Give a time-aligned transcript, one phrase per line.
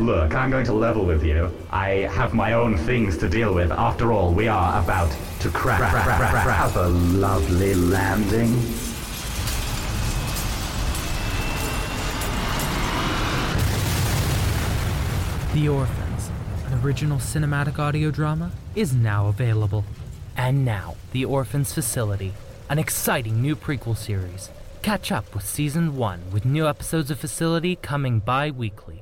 [0.00, 1.52] Look, I'm going to level with you.
[1.70, 3.70] I have my own things to deal with.
[3.70, 8.50] After all, we are about to crash have a lovely landing.
[15.52, 16.30] The Orphans,
[16.64, 19.84] an original cinematic audio drama, is now available.
[20.34, 22.32] And now, The Orphans Facility,
[22.70, 24.48] an exciting new prequel series.
[24.80, 28.99] Catch up with Season 1 with new episodes of Facility coming bi weekly.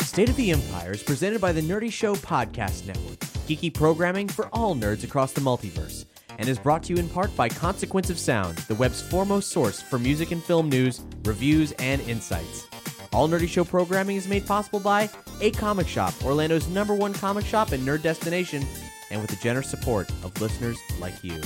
[0.00, 4.48] State of the Empire is presented by the Nerdy Show Podcast Network, geeky programming for
[4.52, 6.04] all nerds across the multiverse,
[6.38, 9.80] and is brought to you in part by Consequence of Sound, the web's foremost source
[9.80, 12.66] for music and film news, reviews, and insights.
[13.12, 15.08] All Nerdy Show programming is made possible by
[15.40, 18.64] A Comic Shop, Orlando's number one comic shop and nerd destination,
[19.10, 21.40] and with the generous support of listeners like you.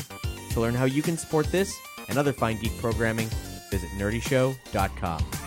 [0.52, 1.77] To learn how you can support this
[2.08, 3.28] and other fine geek programming,
[3.70, 5.45] visit nerdyshow.com.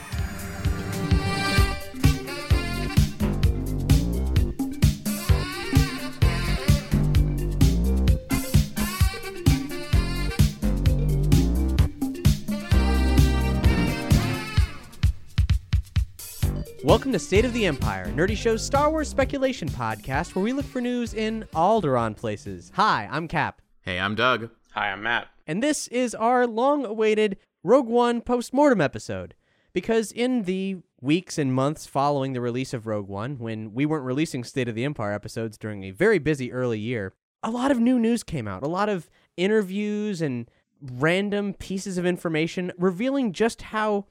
[16.84, 20.66] Welcome to State of the Empire, Nerdy Show's Star Wars speculation podcast, where we look
[20.66, 22.72] for news in Alderaan places.
[22.76, 24.50] Hi, I'm Cap, Hey, I'm Doug.
[24.72, 25.28] Hi, I'm Matt.
[25.48, 29.36] and this is our long-awaited Rogue One post-mortem episode.
[29.74, 34.06] Because in the weeks and months following the release of Rogue One, when we weren't
[34.06, 37.14] releasing State of the Empire episodes during a very busy early year,
[37.44, 38.64] a lot of new news came out.
[38.64, 40.50] A lot of interviews and
[40.82, 44.06] random pieces of information revealing just how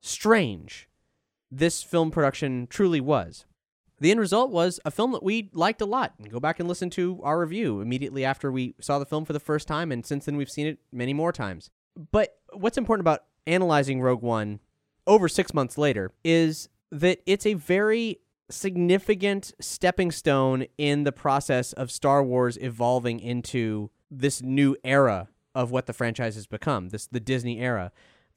[0.00, 0.88] strange
[1.52, 3.44] this film production truly was.
[4.00, 6.14] The end result was a film that we liked a lot.
[6.28, 9.38] Go back and listen to our review immediately after we saw the film for the
[9.38, 11.70] first time, and since then we've seen it many more times.
[12.10, 14.58] But what's important about analyzing Rogue One
[15.06, 18.18] over six months later is that it's a very
[18.50, 25.70] significant stepping stone in the process of Star Wars evolving into this new era of
[25.70, 27.92] what the franchise has become, this the Disney era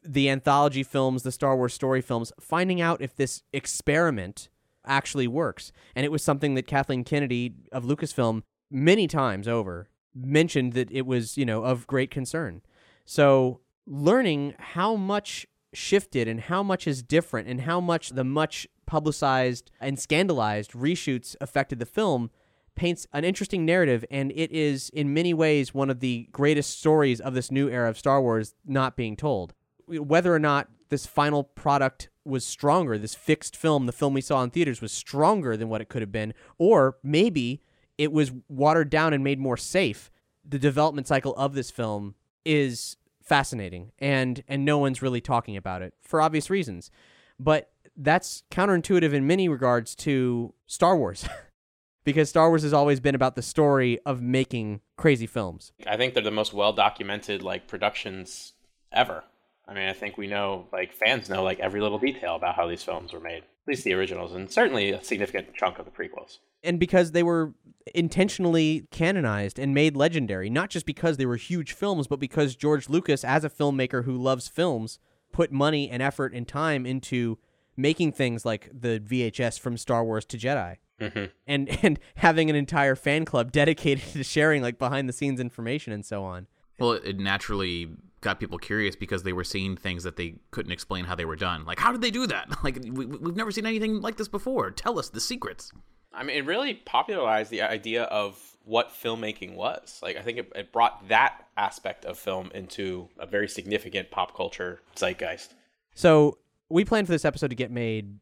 [0.06, 4.50] the anthology films, the Star Wars story films, finding out if this experiment
[4.86, 5.72] actually works.
[5.96, 11.06] And it was something that Kathleen Kennedy of Lucasfilm many times over mentioned that it
[11.06, 12.62] was, you know, of great concern.
[13.04, 18.68] So learning how much shifted and how much is different and how much the much
[18.86, 22.30] publicized and scandalized reshoots affected the film
[22.76, 27.20] paints an interesting narrative and it is in many ways one of the greatest stories
[27.20, 29.54] of this new era of Star Wars not being told
[29.88, 34.42] whether or not this final product was stronger, this fixed film, the film we saw
[34.44, 37.62] in theaters was stronger than what it could have been, or maybe
[37.98, 40.12] it was watered down and made more safe.
[40.48, 45.82] The development cycle of this film is fascinating and and no one's really talking about
[45.82, 46.92] it for obvious reasons.
[47.40, 51.28] But that's counterintuitive in many regards to Star Wars.
[52.06, 55.74] because Star Wars has always been about the story of making crazy films.
[55.88, 58.54] I think they're the most well documented like productions
[58.92, 59.24] ever.
[59.68, 62.68] I mean, I think we know, like fans know, like every little detail about how
[62.68, 63.44] these films were made.
[63.44, 66.38] At least the originals, and certainly a significant chunk of the prequels.
[66.64, 67.54] And because they were
[67.96, 72.90] intentionally canonized and made legendary, not just because they were huge films, but because George
[72.90, 75.00] Lucas, as a filmmaker who loves films,
[75.32, 77.40] put money and effort and time into
[77.76, 80.78] making things like the VHS from Star Wars to Jedi.
[81.00, 81.26] Mm-hmm.
[81.48, 85.92] And and having an entire fan club dedicated to sharing like behind the scenes information
[85.92, 86.48] and so on.
[86.80, 87.90] Well, it naturally
[88.22, 91.36] got people curious because they were seeing things that they couldn't explain how they were
[91.36, 91.64] done.
[91.66, 92.50] Like, how did they do that?
[92.64, 94.72] Like, we, we've never seen anything like this before.
[94.72, 95.72] Tell us the secrets.
[96.12, 100.00] I mean, it really popularized the idea of what filmmaking was.
[100.02, 104.36] Like, I think it, it brought that aspect of film into a very significant pop
[104.36, 105.54] culture zeitgeist.
[105.94, 106.40] So
[106.70, 108.18] we planned for this episode to get made,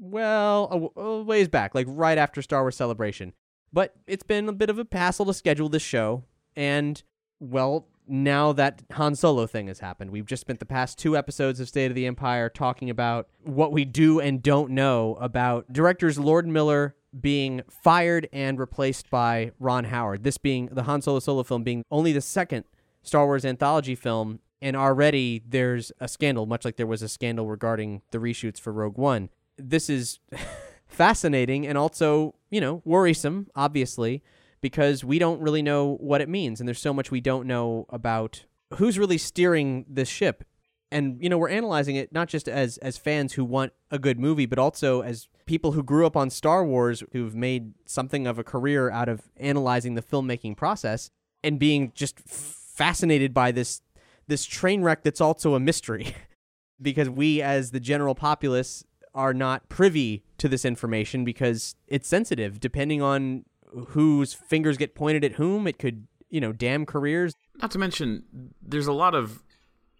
[0.00, 3.34] well, a, a ways back, like right after Star Wars Celebration.
[3.72, 6.24] But it's been a bit of a hassle to schedule this show,
[6.56, 7.02] and
[7.50, 11.60] well, now that Han Solo thing has happened, we've just spent the past two episodes
[11.60, 16.18] of State of the Empire talking about what we do and don't know about directors
[16.18, 20.24] Lord Miller being fired and replaced by Ron Howard.
[20.24, 22.64] This being the Han Solo solo film being only the second
[23.02, 27.46] Star Wars anthology film and already there's a scandal, much like there was a scandal
[27.46, 29.28] regarding the reshoots for Rogue One.
[29.56, 30.18] This is
[30.86, 34.22] fascinating and also, you know, worrisome, obviously,
[34.64, 37.84] because we don't really know what it means, and there's so much we don't know
[37.90, 38.46] about
[38.76, 40.42] who's really steering this ship.
[40.90, 44.18] And you know, we're analyzing it not just as as fans who want a good
[44.18, 48.38] movie, but also as people who grew up on Star Wars, who've made something of
[48.38, 51.10] a career out of analyzing the filmmaking process
[51.42, 53.82] and being just fascinated by this
[54.28, 56.14] this train wreck that's also a mystery
[56.80, 58.82] because we as the general populace
[59.14, 63.44] are not privy to this information because it's sensitive depending on
[63.88, 68.24] whose fingers get pointed at whom it could you know damn careers Not to mention,
[68.62, 69.42] there's a lot of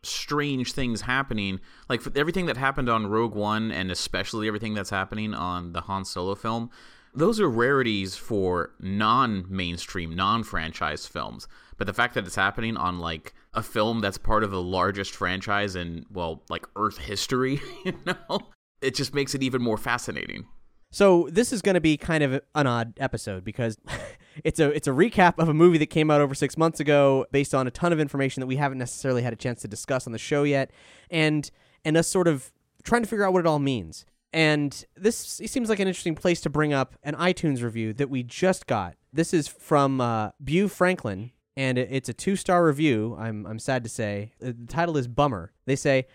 [0.02, 1.60] strange things happening.
[1.88, 6.04] Like everything that happened on Rogue One, and especially everything that's happening on the Han
[6.04, 6.70] Solo film.
[7.16, 11.46] Those are rarities for non-mainstream, non-franchise films.
[11.76, 15.14] But the fact that it's happening on like a film that's part of the largest
[15.14, 18.40] franchise in well, like Earth history, you know,
[18.80, 20.46] it just makes it even more fascinating.
[20.94, 23.76] So this is going to be kind of an odd episode because
[24.44, 27.26] it's a it's a recap of a movie that came out over six months ago,
[27.32, 30.06] based on a ton of information that we haven't necessarily had a chance to discuss
[30.06, 30.70] on the show yet,
[31.11, 31.50] and
[31.85, 32.52] and us sort of
[32.85, 34.06] trying to figure out what it all means.
[34.32, 38.23] And this seems like an interesting place to bring up an iTunes review that we
[38.23, 38.94] just got.
[39.12, 43.17] This is from uh, Bew Franklin, and it's a two star review.
[43.19, 45.50] I'm I'm sad to say Uh, the title is Bummer.
[45.67, 46.06] They say,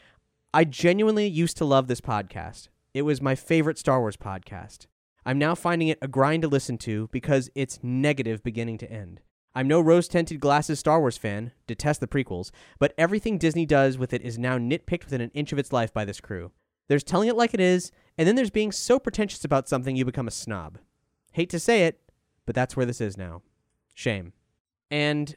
[0.53, 2.69] "I genuinely used to love this podcast.
[2.91, 4.87] It was my favorite Star Wars podcast.
[5.23, 9.21] I'm now finding it a grind to listen to because it's negative beginning to end.
[9.53, 12.49] I'm no rose tinted glasses Star Wars fan, detest the prequels,
[12.79, 15.93] but everything Disney does with it is now nitpicked within an inch of its life
[15.93, 16.51] by this crew.
[16.87, 20.03] There's telling it like it is, and then there's being so pretentious about something you
[20.03, 20.79] become a snob.
[21.33, 21.99] Hate to say it,
[22.47, 23.43] but that's where this is now.
[23.93, 24.33] Shame.
[24.89, 25.35] And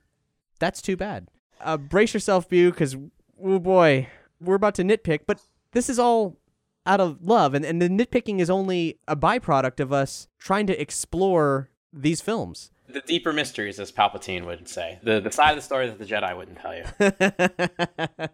[0.58, 1.28] that's too bad.
[1.60, 2.96] Uh, brace yourself, Bew, because,
[3.44, 4.08] oh boy,
[4.40, 6.38] we're about to nitpick, but this is all
[6.86, 10.80] out of love, and, and the nitpicking is only a byproduct of us trying to
[10.80, 12.70] explore these films.
[12.88, 14.98] The deeper mysteries, as Palpatine would say.
[15.02, 18.28] The, the side of the story that the Jedi wouldn't tell you.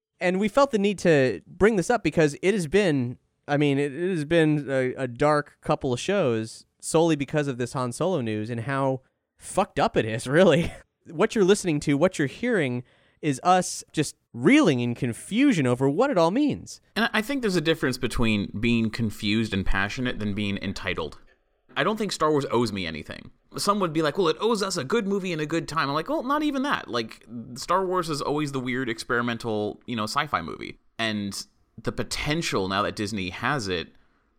[0.20, 3.18] and we felt the need to bring this up because it has been,
[3.48, 7.58] I mean, it, it has been a, a dark couple of shows solely because of
[7.58, 9.00] this Han Solo news and how
[9.38, 10.72] fucked up it is, really.
[11.10, 12.82] what you're listening to, what you're hearing,
[13.22, 16.80] is us just reeling in confusion over what it all means.
[16.96, 21.18] And I think there's a difference between being confused and passionate than being entitled.
[21.76, 23.30] I don't think Star Wars owes me anything.
[23.56, 25.88] Some would be like, well, it owes us a good movie and a good time.
[25.88, 26.88] I'm like, well, not even that.
[26.88, 27.24] Like,
[27.54, 30.78] Star Wars is always the weird experimental, you know, sci fi movie.
[30.98, 31.46] And
[31.82, 33.88] the potential now that Disney has it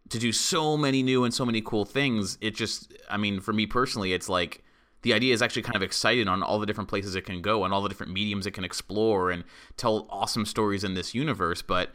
[0.10, 3.54] to do so many new and so many cool things, it just, I mean, for
[3.54, 4.63] me personally, it's like,
[5.04, 7.64] the idea is actually kind of excited on all the different places it can go
[7.64, 9.44] and all the different mediums it can explore and
[9.78, 11.62] tell awesome stories in this universe.
[11.62, 11.92] But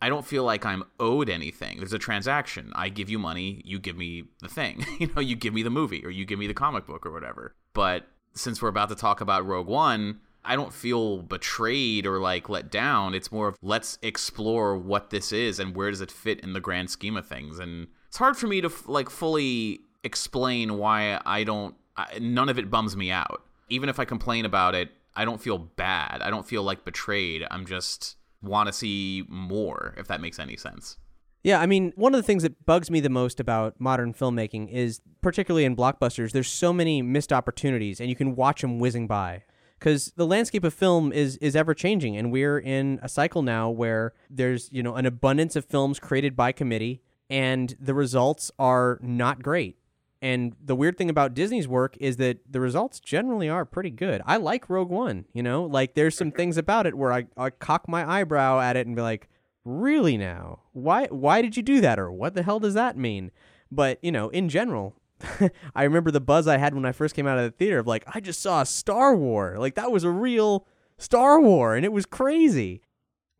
[0.00, 1.78] I don't feel like I'm owed anything.
[1.78, 2.72] There's a transaction.
[2.74, 4.86] I give you money, you give me the thing.
[4.98, 7.10] you know, you give me the movie or you give me the comic book or
[7.10, 7.54] whatever.
[7.74, 12.48] But since we're about to talk about Rogue One, I don't feel betrayed or like
[12.48, 13.14] let down.
[13.14, 16.60] It's more of let's explore what this is and where does it fit in the
[16.60, 17.58] grand scheme of things.
[17.58, 22.58] And it's hard for me to like fully explain why I don't I, none of
[22.58, 23.42] it bums me out.
[23.68, 26.22] Even if I complain about it, I don't feel bad.
[26.22, 27.44] I don't feel like betrayed.
[27.50, 30.96] I'm just want to see more, if that makes any sense.
[31.42, 34.70] Yeah, I mean, one of the things that bugs me the most about modern filmmaking
[34.72, 39.06] is, particularly in blockbusters, there's so many missed opportunities, and you can watch them whizzing
[39.06, 39.42] by.
[39.78, 43.70] Because the landscape of film is is ever changing, and we're in a cycle now
[43.70, 48.98] where there's you know an abundance of films created by committee, and the results are
[49.00, 49.78] not great.
[50.20, 54.20] And the weird thing about Disney's work is that the results generally are pretty good.
[54.26, 57.50] I like Rogue One, you know, like there's some things about it where I, I
[57.50, 59.28] cock my eyebrow at it and be like,
[59.64, 60.60] really now?
[60.72, 63.30] Why why did you do that or what the hell does that mean?
[63.70, 64.96] But, you know, in general,
[65.74, 67.86] I remember the buzz I had when I first came out of the theater of
[67.86, 69.56] like, I just saw a Star War.
[69.58, 72.82] Like that was a real Star War and it was crazy.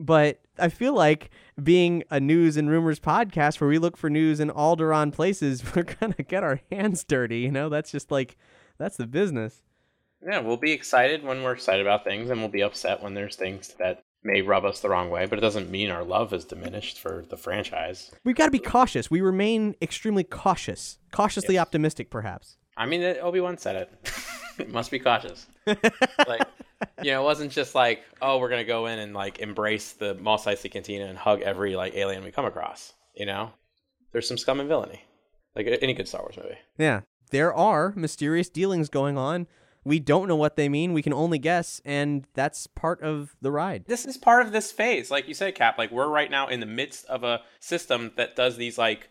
[0.00, 1.30] But I feel like
[1.62, 5.82] being a news and rumors podcast where we look for news in Alderaan places, we're
[5.84, 7.40] gonna get our hands dirty.
[7.40, 8.36] You know, that's just like
[8.78, 9.62] that's the business.
[10.26, 13.36] Yeah, we'll be excited when we're excited about things, and we'll be upset when there's
[13.36, 15.26] things that may rub us the wrong way.
[15.26, 18.10] But it doesn't mean our love is diminished for the franchise.
[18.24, 19.10] We've got to be cautious.
[19.12, 21.62] We remain extremely cautious, cautiously Yes.
[21.62, 22.56] optimistic, perhaps.
[22.76, 24.12] I mean, Obi Wan said it.
[24.58, 25.46] it must be cautious.
[25.66, 26.42] like,
[27.02, 30.14] you know, it wasn't just like, oh, we're gonna go in and like embrace the
[30.14, 32.94] Mos Eisley Cantina and hug every like alien we come across.
[33.14, 33.52] You know,
[34.12, 35.02] there's some scum and villainy,
[35.56, 36.58] like any good Star Wars movie.
[36.76, 37.00] Yeah,
[37.30, 39.46] there are mysterious dealings going on
[39.84, 40.92] We don't know what they mean.
[40.92, 43.84] We can only guess, and that's part of the ride.
[43.86, 45.78] This is part of this phase, like you said, Cap.
[45.78, 49.10] Like we're right now in the midst of a system that does these like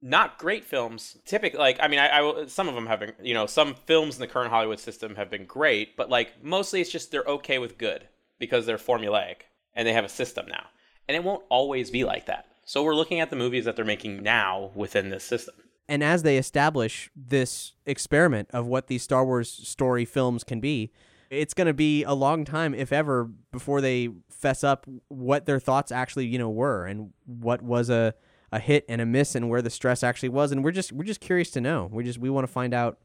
[0.00, 1.16] not great films.
[1.24, 4.16] Typically, like I mean, I, I some of them have been, you know, some films
[4.16, 7.58] in the current Hollywood system have been great, but like mostly it's just they're okay
[7.58, 9.42] with good because they're formulaic
[9.74, 10.66] and they have a system now,
[11.08, 12.46] and it won't always be like that.
[12.64, 15.54] So we're looking at the movies that they're making now within this system.
[15.88, 20.92] And as they establish this experiment of what these Star Wars story films can be,
[21.30, 25.58] it's going to be a long time, if ever, before they fess up what their
[25.58, 28.14] thoughts actually, you know, were and what was a,
[28.52, 30.52] a hit and a miss and where the stress actually was.
[30.52, 31.88] And we're just we're just curious to know.
[31.92, 32.98] We just we want to find out.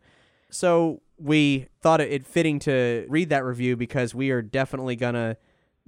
[0.49, 5.37] So we thought it fitting to read that review because we are definitely gonna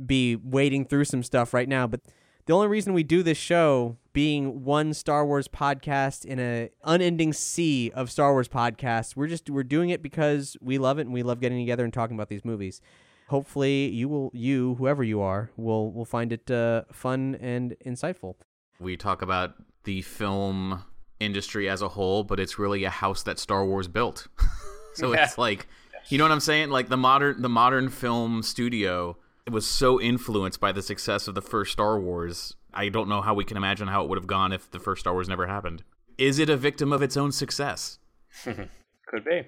[0.03, 1.87] be wading through some stuff right now.
[1.87, 2.01] But
[2.45, 7.33] the only reason we do this show being one Star Wars podcast in a unending
[7.33, 11.13] sea of Star Wars podcasts, we're just we're doing it because we love it and
[11.13, 12.81] we love getting together and talking about these movies.
[13.29, 18.35] Hopefully, you will you whoever you are will will find it uh, fun and insightful.
[18.79, 19.53] We talk about
[19.83, 20.83] the film
[21.19, 24.27] industry as a whole, but it's really a house that Star Wars built.
[24.93, 25.23] so Yeah.
[25.23, 25.67] it's like,
[26.09, 26.69] you know what I'm saying?
[26.69, 29.17] Like the modern the modern film studio
[29.49, 32.55] was so influenced by the success of the first Star Wars.
[32.73, 35.01] I don't know how we can imagine how it would have gone if the first
[35.01, 35.83] Star Wars never happened.
[36.17, 37.99] Is it a victim of its own success?
[38.43, 39.43] Could be,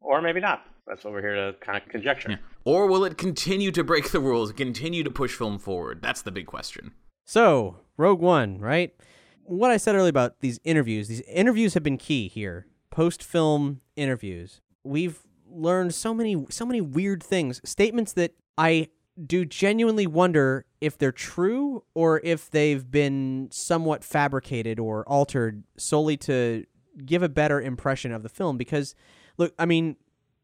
[0.00, 0.64] or maybe not.
[0.86, 2.38] That's what we're here to kind of conjecture.
[2.64, 6.00] Or will it continue to break the rules, continue to push film forward?
[6.02, 6.92] That's the big question.
[7.24, 8.94] So, Rogue One, right?
[9.44, 12.66] What I said earlier about these interviews, these interviews have been key here.
[12.90, 14.60] Post film interviews.
[14.82, 18.88] We've learned so many so many weird things, statements that I
[19.24, 26.16] do genuinely wonder if they're true or if they've been somewhat fabricated or altered solely
[26.18, 26.64] to
[27.04, 28.94] give a better impression of the film because
[29.38, 29.96] look, I mean,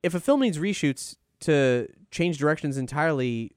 [0.03, 3.53] if a film needs reshoots to change directions entirely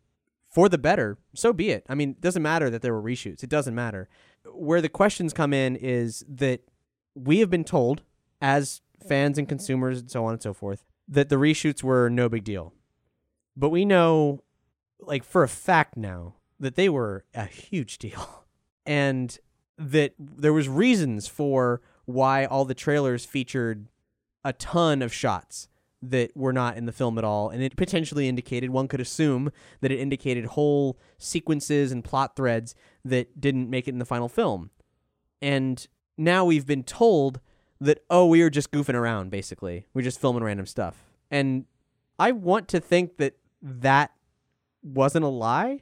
[0.55, 1.85] for the better, so be it.
[1.89, 3.43] I mean, it doesn't matter that there were reshoots.
[3.43, 4.07] It doesn't matter.
[4.45, 6.61] Where the questions come in is that
[7.13, 8.03] we have been told,
[8.41, 12.29] as fans and consumers and so on and so forth, that the reshoots were no
[12.29, 12.71] big deal.
[13.57, 14.43] But we know,
[15.01, 18.45] like, for a fact now, that they were a huge deal.
[18.85, 19.37] And
[19.77, 23.89] that there was reasons for why all the trailers featured
[24.45, 25.67] a ton of shots
[26.09, 29.51] that were not in the film at all and it potentially indicated one could assume
[29.81, 34.29] that it indicated whole sequences and plot threads that didn't make it in the final
[34.29, 34.69] film.
[35.41, 35.85] And
[36.17, 37.39] now we've been told
[37.81, 39.85] that oh we were just goofing around basically.
[39.93, 41.03] We're just filming random stuff.
[41.31, 41.65] And
[42.17, 44.11] i want to think that that
[44.81, 45.81] wasn't a lie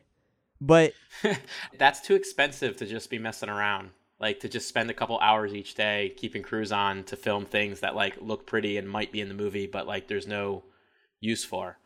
[0.63, 0.93] but
[1.77, 3.89] That's too expensive to just be messing around.
[4.23, 7.81] Like to just spend a couple hours each day keeping crews on to film things
[7.81, 10.63] that like look pretty and might be in the movie, but like there's no
[11.19, 11.77] use for.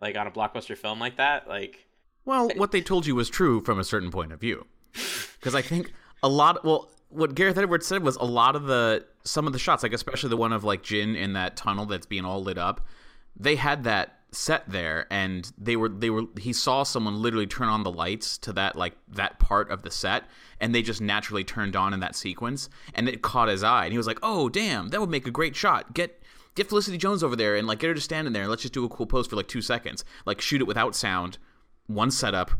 [0.00, 1.86] Like on a blockbuster film like that, like
[2.24, 4.64] Well, what they told you was true from a certain point of view.
[5.38, 6.64] Because I think a lot.
[6.64, 9.92] Well, what Gareth Edwards said was a lot of the some of the shots, like
[9.92, 12.80] especially the one of like Jyn in that tunnel that's being all lit up.
[13.36, 16.24] They had that set there, and they were they were.
[16.38, 19.90] He saw someone literally turn on the lights to that like that part of the
[19.90, 20.24] set,
[20.60, 23.92] and they just naturally turned on in that sequence, and it caught his eye, and
[23.92, 25.94] he was like, "Oh, damn, that would make a great shot.
[25.94, 26.18] Get."
[26.54, 28.60] Get Felicity Jones over there and like get her to stand in there and let's
[28.60, 30.04] just do a cool pose for like two seconds.
[30.26, 31.38] Like shoot it without sound,
[31.86, 32.50] one setup,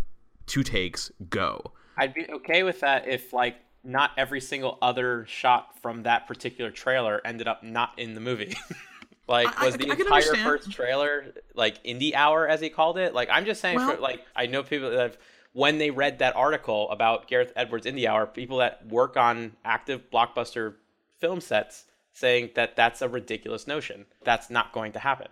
[0.47, 1.73] two takes, go.
[1.99, 6.71] I'd be okay with that if like not every single other shot from that particular
[6.71, 8.57] trailer ended up not in the movie.
[9.29, 10.43] like was I- the I entire understand.
[10.45, 13.15] first trailer like indie hour as he called it?
[13.15, 15.19] Like I'm just saying Well- for like I know people that have
[15.55, 20.11] when they read that article about Gareth Edwards Indie Hour, people that work on active
[20.11, 20.77] blockbuster
[21.19, 24.07] film sets saying that that's a ridiculous notion.
[24.25, 25.29] That's not going to happen.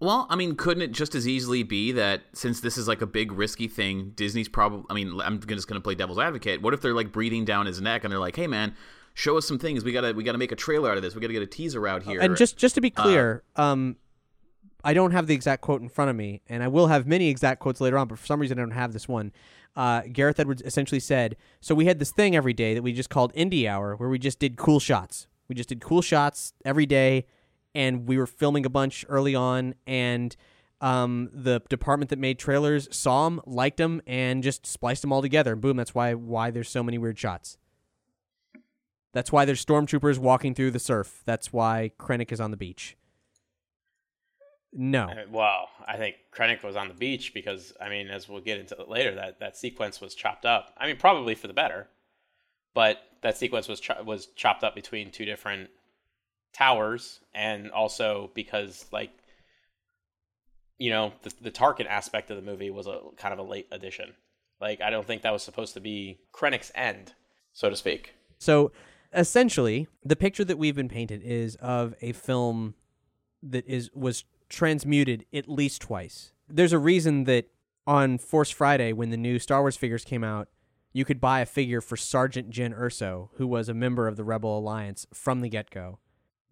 [0.00, 3.06] Well, I mean, couldn't it just as easily be that since this is like a
[3.06, 4.86] big risky thing, Disney's probably.
[4.90, 6.62] I mean, I'm just going to play devil's advocate.
[6.62, 8.74] What if they're like breathing down his neck and they're like, "Hey, man,
[9.14, 9.84] show us some things.
[9.84, 11.14] We gotta we gotta make a trailer out of this.
[11.14, 13.96] We gotta get a teaser out here." And just just to be clear, um,
[14.82, 17.28] I don't have the exact quote in front of me, and I will have many
[17.28, 18.08] exact quotes later on.
[18.08, 19.32] But for some reason, I don't have this one.
[19.76, 23.10] Uh, Gareth Edwards essentially said, "So we had this thing every day that we just
[23.10, 25.26] called Indie Hour, where we just did cool shots.
[25.48, 27.26] We just did cool shots every day,
[27.74, 30.36] and we were filming a bunch early on, and."
[30.82, 35.20] Um, the department that made trailers saw them, liked them, and just spliced them all
[35.20, 35.52] together.
[35.52, 37.58] And boom, that's why why there's so many weird shots.
[39.12, 41.22] That's why there's stormtroopers walking through the surf.
[41.24, 42.96] That's why Krennic is on the beach.
[44.72, 45.08] No.
[45.30, 48.76] Well, I think Krennic was on the beach because I mean, as we'll get into
[48.88, 50.72] later, that that sequence was chopped up.
[50.78, 51.88] I mean, probably for the better,
[52.72, 55.70] but that sequence was cho- was chopped up between two different
[56.52, 59.10] towers, and also because like
[60.80, 63.68] you know, the, the Tarkin aspect of the movie was a kind of a late
[63.70, 64.14] addition.
[64.60, 67.12] Like, I don't think that was supposed to be Krennic's end,
[67.52, 68.14] so to speak.
[68.38, 68.72] So
[69.14, 72.74] essentially, the picture that we've been painted is of a film
[73.42, 76.32] that is was transmuted at least twice.
[76.48, 77.46] There's a reason that
[77.86, 80.48] on Force Friday, when the new Star Wars figures came out,
[80.92, 84.24] you could buy a figure for Sergeant Jyn Erso, who was a member of the
[84.24, 85.98] Rebel Alliance from the get go.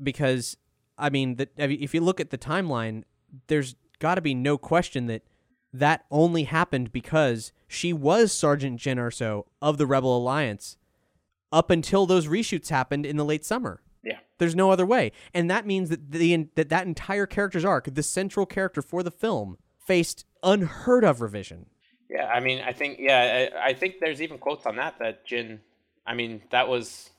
[0.01, 0.57] Because,
[0.97, 3.03] I mean, that if you look at the timeline,
[3.49, 5.23] there's got to be no question that
[5.73, 10.77] that only happened because she was Sergeant Jyn Erso of the Rebel Alliance
[11.53, 13.83] up until those reshoots happened in the late summer.
[14.03, 14.19] Yeah.
[14.39, 15.13] There's no other way.
[15.35, 19.11] And that means that the that that entire character's arc, the central character for the
[19.11, 21.67] film, faced unheard of revision.
[22.09, 25.27] Yeah, I mean, I think yeah, I, I think there's even quotes on that that
[25.27, 25.59] Jyn
[26.09, 27.11] I mean, that was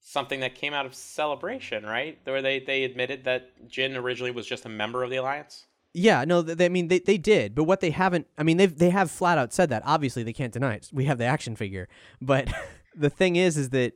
[0.00, 2.18] something that came out of Celebration, right?
[2.24, 5.66] Where they they admitted that Jyn originally was just a member of the Alliance.
[5.92, 8.76] Yeah, no, they, I mean they, they did, but what they haven't, I mean they've
[8.76, 9.82] they have flat out said that.
[9.84, 10.88] Obviously, they can't deny it.
[10.92, 11.88] We have the action figure,
[12.22, 12.48] but
[12.98, 13.94] the thing is, is that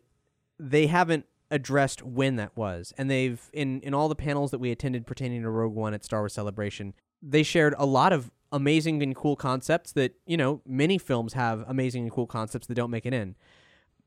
[0.58, 4.70] they haven't addressed when that was, and they've in in all the panels that we
[4.70, 9.02] attended pertaining to Rogue One at Star Wars Celebration, they shared a lot of amazing
[9.02, 12.90] and cool concepts that you know many films have amazing and cool concepts that don't
[12.90, 13.34] make it in.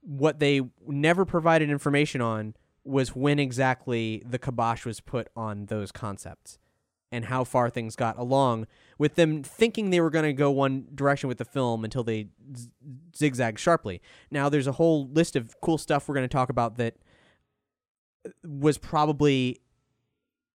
[0.02, 5.92] What they never provided information on was when exactly the kibosh was put on those
[5.92, 6.60] concepts
[7.12, 10.88] and how far things got along with them thinking they were going to go one
[10.94, 12.70] direction with the film until they z-
[13.16, 14.02] zigzag sharply.
[14.32, 16.96] Now, there's a whole list of cool stuff we're going to talk about that
[18.26, 19.62] uh, was probably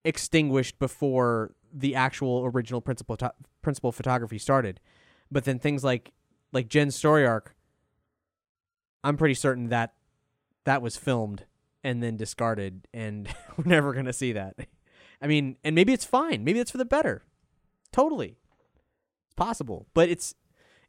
[0.05, 3.17] extinguished before the actual original principal
[3.63, 4.81] principal photography started.
[5.31, 6.13] But then things like
[6.53, 7.55] like Jyn's story arc,
[9.05, 9.95] I'm pretty certain that
[10.65, 11.45] that was filmed
[11.83, 14.57] and then discarded, and we're never going to see that.
[15.23, 16.45] I mean, and maybe it's fine.
[16.45, 17.25] Maybe it's for the better.
[17.93, 18.37] Totally.
[19.27, 20.35] It's possible, but it's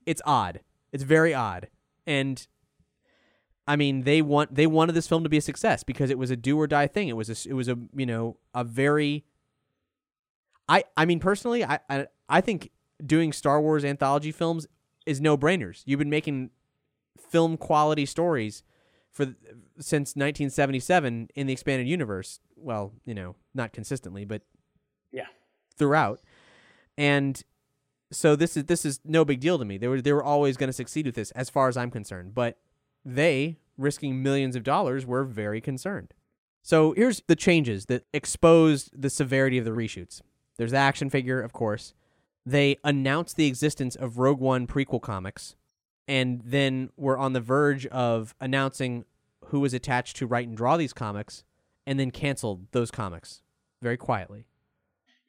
[0.06, 0.62] it's odd.
[0.92, 1.68] It's very odd.
[2.06, 2.46] And
[3.68, 6.32] I mean, they want they wanted this film to be a success because it was
[6.32, 7.08] a do or die thing.
[7.08, 9.26] It was a it was a, you know, a very
[10.68, 12.72] I I mean, personally, I I, I think
[13.06, 14.68] doing Star Wars anthology films
[15.06, 15.82] is no-brainers.
[15.86, 16.52] You've been making
[17.30, 18.64] film quality stories
[19.12, 19.26] for
[19.80, 22.40] since 1977 in the expanded universe.
[22.56, 24.44] Well, you know, not consistently, but
[25.12, 25.28] yeah,
[25.78, 26.22] throughout.
[27.02, 27.44] And
[28.12, 29.80] so this is this is no big deal to me.
[29.80, 32.36] They were they were always going to succeed with this, as far as I'm concerned.
[32.36, 32.60] But
[33.04, 36.14] they, risking millions of dollars, were very concerned.
[36.62, 40.22] So here's the changes that exposed the severity of the reshoots.
[40.58, 41.96] There's the action figure, of course.
[42.46, 45.56] They announced the existence of Rogue One prequel comics
[46.08, 49.06] and then were on the verge of announcing
[49.46, 51.44] who was attached to write and draw these comics,
[51.88, 53.42] and then canceled those comics
[53.82, 54.46] very quietly.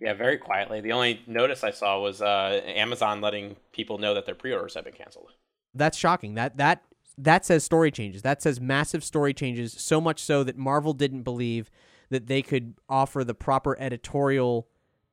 [0.03, 0.81] Yeah, very quietly.
[0.81, 4.83] The only notice I saw was uh, Amazon letting people know that their pre-orders have
[4.85, 5.31] been canceled.
[5.75, 6.35] That's shocking.
[6.35, 6.83] That that
[7.17, 8.23] that says story changes.
[8.23, 9.73] That says massive story changes.
[9.73, 11.71] So much so that Marvel didn't believe
[12.11, 14.67] that they could offer the proper editorial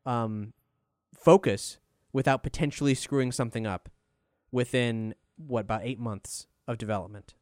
[0.07, 0.53] um,
[1.15, 1.77] focus
[2.11, 3.89] without potentially screwing something up
[4.51, 7.35] within what about eight months of development.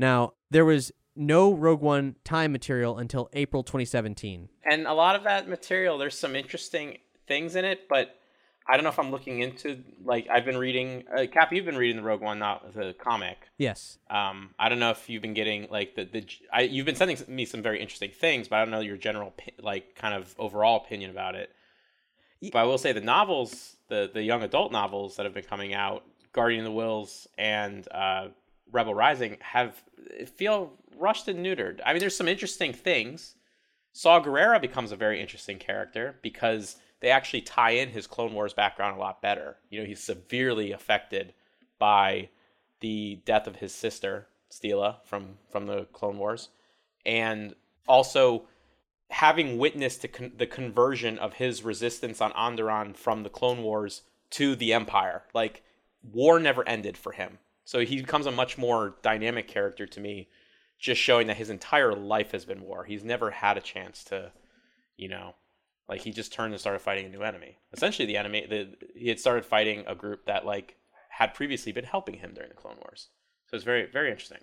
[0.00, 4.48] Now there was no Rogue One time material until April 2017.
[4.70, 8.14] And a lot of that material, there's some interesting things in it, but
[8.68, 11.04] I don't know if I'm looking into like I've been reading.
[11.14, 13.48] Uh, Cap, you've been reading the Rogue One, not the comic.
[13.56, 13.98] Yes.
[14.10, 16.26] Um, I don't know if you've been getting like the the.
[16.52, 19.32] I, you've been sending me some very interesting things, but I don't know your general
[19.58, 21.50] like kind of overall opinion about it.
[22.52, 25.72] But I will say the novels, the the young adult novels that have been coming
[25.72, 26.04] out,
[26.34, 28.28] Guardian of the Whills and uh,
[28.70, 29.82] Rebel Rising, have
[30.36, 31.80] feel rushed and neutered.
[31.84, 33.34] I mean, there's some interesting things.
[33.92, 38.52] Saw Gerrera becomes a very interesting character because they actually tie in his Clone Wars
[38.52, 39.56] background a lot better.
[39.70, 41.32] You know, he's severely affected
[41.78, 42.28] by
[42.80, 46.48] the death of his sister, Steela, from from the Clone Wars,
[47.04, 47.54] and
[47.86, 48.44] also
[49.10, 54.02] having witnessed the, con- the conversion of his resistance on Onderon from the Clone Wars
[54.30, 55.22] to the Empire.
[55.32, 55.62] Like,
[56.02, 57.38] war never ended for him.
[57.64, 60.28] So he becomes a much more dynamic character to me,
[60.78, 62.84] just showing that his entire life has been war.
[62.84, 64.32] He's never had a chance to,
[64.96, 65.34] you know,
[65.88, 67.58] like he just turned and started fighting a new enemy.
[67.72, 70.76] Essentially, the enemy the, he had started fighting a group that like
[71.10, 73.08] had previously been helping him during the Clone Wars.
[73.46, 74.38] So it's very very interesting.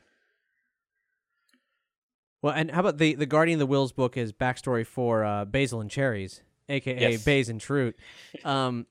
[2.41, 5.45] Well, and how about the the Guardian of the Whills book is backstory for uh,
[5.45, 7.23] Basil and Cherries, aka Yes.
[7.23, 7.93] Baze and Chirrut.
[8.43, 8.87] Um,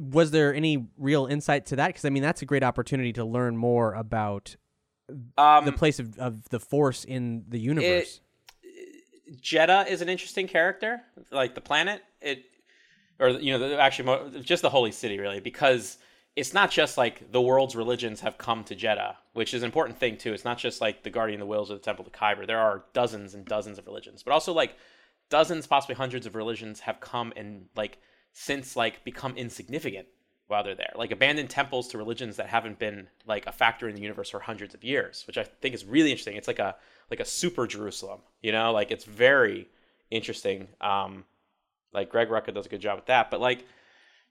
[0.00, 1.88] was there any real insight to that?
[1.88, 4.56] Because I mean, that's a great opportunity to learn more about
[5.36, 8.20] Um, the place of, of the Force in the universe.
[9.40, 12.02] Jedha is an interesting character, like the planet.
[12.20, 12.44] It
[13.18, 15.98] or you know, the, actually, just the holy city, really, because
[16.36, 19.98] it's not just like the world's religions have come to Jedha, which is an important
[19.98, 20.32] thing too.
[20.32, 22.46] It's not just like the Guardian of the Whills or the Temple of Kyber.
[22.46, 24.76] There are dozens and dozens of religions, but also like
[25.30, 27.98] dozens, possibly hundreds of religions have come and like
[28.32, 30.06] since like become insignificant
[30.54, 30.92] while they're there.
[30.94, 34.38] Like abandoned temples to religions that haven't been like a factor in the universe for
[34.38, 36.36] hundreds of years, which I think is really interesting.
[36.36, 36.76] It's like a
[37.10, 39.68] like a super Jerusalem, you know, like it's very
[40.10, 40.68] interesting.
[40.80, 41.24] Um,
[41.92, 43.66] like Greg Rucka does a good job with that, but like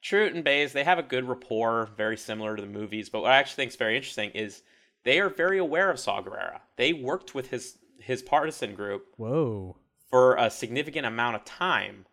[0.01, 3.09] Chirrut and Baze, they have a good rapport, very similar to the movies.
[3.09, 4.63] But what I actually think is very interesting is
[5.03, 6.61] they are very aware of Saw Gerrera.
[6.77, 9.75] They worked with his his partisan group Whoa.
[10.09, 12.05] for a significant amount of time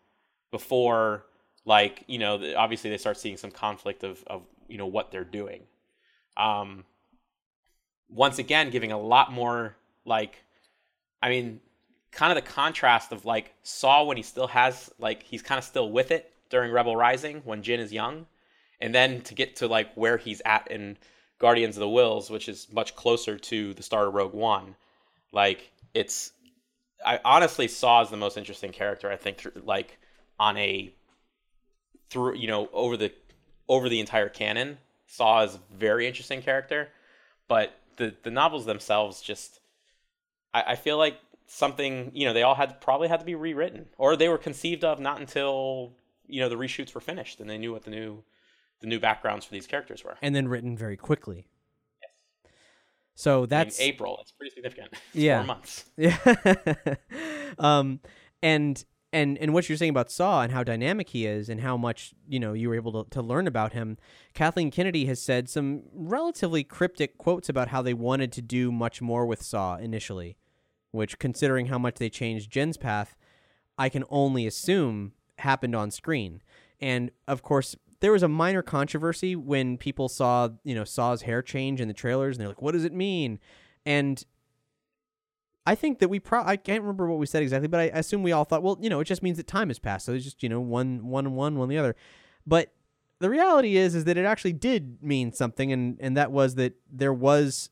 [0.51, 1.25] before,
[1.65, 5.23] like you know, obviously they start seeing some conflict of of you know what they're
[5.23, 5.63] doing.
[6.37, 6.85] Um,
[8.09, 10.43] once again, giving a lot more like,
[11.21, 11.61] I mean,
[12.11, 15.63] kind of the contrast of like Saw when he still has like he's kind of
[15.63, 18.25] still with it during Rebel Rising when Jyn is young,
[18.79, 20.97] and then to get to like where he's at in
[21.39, 24.75] Guardians of the Whills, which is much closer to the start of Rogue One.
[25.31, 26.33] Like it's,
[27.05, 29.97] I honestly Saw is the most interesting character I think like
[30.39, 30.93] on a
[32.11, 33.11] through you know over the
[33.67, 34.77] over the entire canon.
[35.07, 36.89] Saw is a very interesting character,
[37.47, 39.59] but the the novels themselves just
[40.53, 43.87] I, I feel like something you know they all had probably had to be rewritten
[43.97, 45.91] or they were conceived of not until
[46.27, 48.23] you know the reshoots were finished and they knew what the new
[48.79, 50.17] the new backgrounds for these characters were.
[50.21, 51.47] And then written very quickly.
[53.15, 54.17] So I mean, that's April.
[54.21, 54.89] It's pretty significant.
[55.13, 55.37] It's Yeah.
[55.39, 55.85] four months.
[55.97, 56.95] Yeah.
[57.59, 57.99] um,
[58.41, 61.77] and and and what you're saying about Saw and how dynamic he is and how
[61.77, 63.97] much you know you were able to, to learn about him.
[64.33, 69.01] Kathleen Kennedy has said some relatively cryptic quotes about how they wanted to do much
[69.01, 70.37] more with Saw initially,
[70.91, 73.15] which considering how much they changed Jyn's path,
[73.77, 76.41] I can only assume happened on screen.
[76.79, 81.41] And of course, there was a minor controversy when people saw, you know, Saw's hair
[81.41, 83.39] change in the trailers and they're like, "What does it mean?"
[83.85, 84.23] And
[85.65, 88.23] I think that we pro I can't remember what we said exactly, but I, assume
[88.23, 90.05] we all thought, well, you know, it just means that time has passed.
[90.05, 91.95] So it's just, you know, one one one, one the other.
[92.47, 92.73] But
[93.19, 96.73] the reality is is that it actually did mean something and and that was that
[96.91, 97.69] there was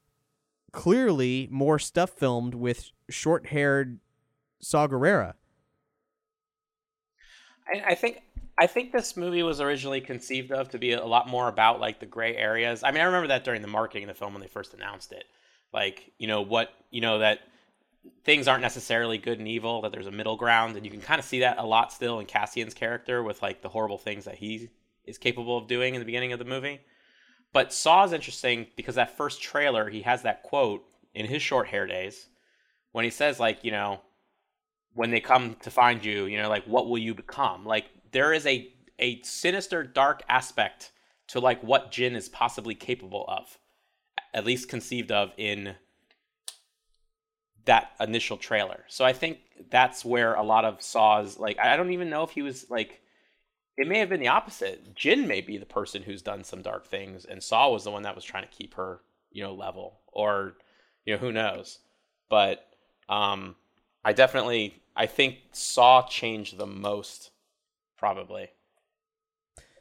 [0.71, 3.99] clearly more stuff filmed with short-haired
[4.61, 5.33] Saw Gerrera.
[7.67, 8.21] I, I think
[8.59, 11.99] I think this movie was originally conceived of to be a lot more about like
[11.99, 12.83] the gray areas.
[12.83, 15.11] I mean, I remember that during the marketing of the film when they first announced
[15.11, 15.23] it.
[15.71, 17.39] Like, you know, what you know that
[18.23, 21.19] things aren't necessarily good and evil, that there's a middle ground, and you can kind
[21.19, 24.35] of see that a lot still in Cassian's character with like the horrible things that
[24.35, 24.69] he
[25.05, 26.79] is capable of doing in the beginning of the movie.
[27.51, 30.83] But Saw is interesting because that first trailer, he has that quote
[31.13, 32.27] in his short hair days
[32.91, 34.01] when he says, like, you know,
[34.93, 37.65] when they come to find you, you know, like what will you become?
[37.65, 40.91] Like there is a a sinister, dark aspect
[41.27, 43.57] to like what Jyn is possibly capable of,
[44.33, 45.75] at least conceived of in
[47.65, 48.85] that initial trailer.
[48.87, 52.31] So I think that's where a lot of Saw's like I don't even know if
[52.31, 53.01] he was like
[53.77, 54.93] it may have been the opposite.
[54.95, 58.03] Jyn may be the person who's done some dark things and Saw was the one
[58.03, 60.53] that was trying to keep her, you know, level or
[61.05, 61.79] you know, who knows.
[62.29, 62.65] But
[63.07, 63.55] um
[64.03, 67.31] I definitely I think Saw changed the most
[67.97, 68.49] probably.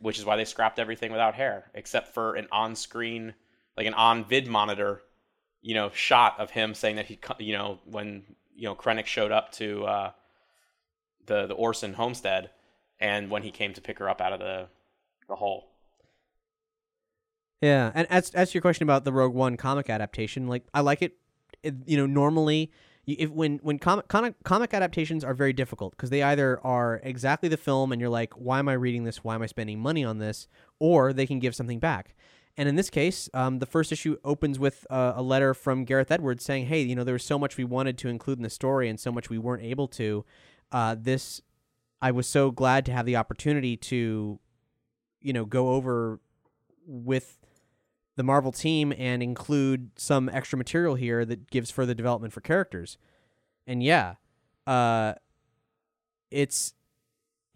[0.01, 3.35] Which is why they scrapped everything without hair except for an on-screen
[3.77, 5.03] like an on-vid monitor
[5.63, 9.33] you know, shot of him saying that he, you know, when you know Krennic showed
[9.33, 10.11] up to uh,
[11.27, 12.51] the the Erso homestead,
[13.01, 14.69] and when he came to pick her up out of the
[15.29, 15.69] the hole.
[17.61, 20.81] Yeah, and as as to your question about the Rogue One comic adaptation, like I
[20.81, 21.15] like it.
[21.63, 22.71] it you know, normally
[23.17, 27.49] if when when comic comic, comic adaptations are very difficult because they either are exactly
[27.49, 29.25] the film and you're like, why am I reading this?
[29.25, 30.47] Why am I spending money on this?
[30.79, 32.15] Or they can give something back.
[32.59, 36.11] And in this case, um, the first issue opens with uh, a letter from Gareth
[36.11, 38.51] Edwards saying, "Hey, you know, there was so much we wanted to include in the
[38.51, 40.25] story and so much we weren't able to.
[40.73, 41.41] Uh, this,
[42.03, 44.41] I was so glad to have the opportunity to,
[45.23, 46.19] you know, go over
[46.85, 47.39] with
[48.17, 52.99] the Marvel team and include some extra material here that gives further development for characters.
[53.69, 54.15] And yeah,
[54.67, 55.15] uh,
[56.33, 56.75] it's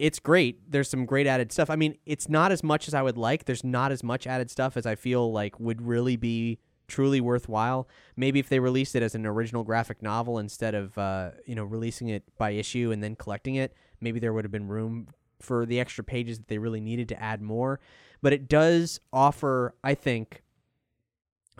[0.03, 0.69] it's great.
[0.69, 1.69] There's some great added stuff.
[1.69, 3.45] I mean, it's not as much as I would like.
[3.45, 7.87] There's not as much added stuff as I feel like would really be truly worthwhile.
[8.17, 11.63] Maybe if they released it as an original graphic novel instead of uh, you know
[11.63, 15.07] releasing it by issue and then collecting it, maybe there would have been room
[15.39, 17.79] for the extra pages that they really needed to add more.
[18.21, 20.43] But it does offer, I think,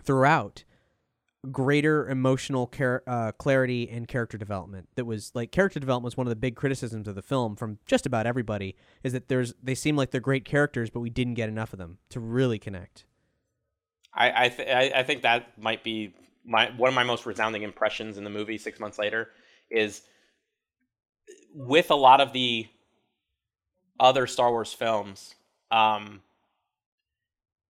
[0.04, 0.66] throughout
[1.52, 2.72] greater emotional
[3.08, 4.88] uh, clarity and character development.
[4.96, 7.80] That was like character development was one of the big criticisms of the film from
[7.86, 8.76] just about everybody.
[9.04, 11.80] Is that there's they seem like they're great characters, but we didn't get enough of
[11.80, 13.06] them to really connect.
[14.14, 16.14] I I, th- I I think that might be
[16.46, 18.58] my one of my most resounding impressions in the movie.
[18.58, 19.30] Six months later,
[19.70, 20.02] is
[21.54, 22.68] with a lot of the
[24.00, 25.36] other Star Wars films.
[25.72, 26.22] Um,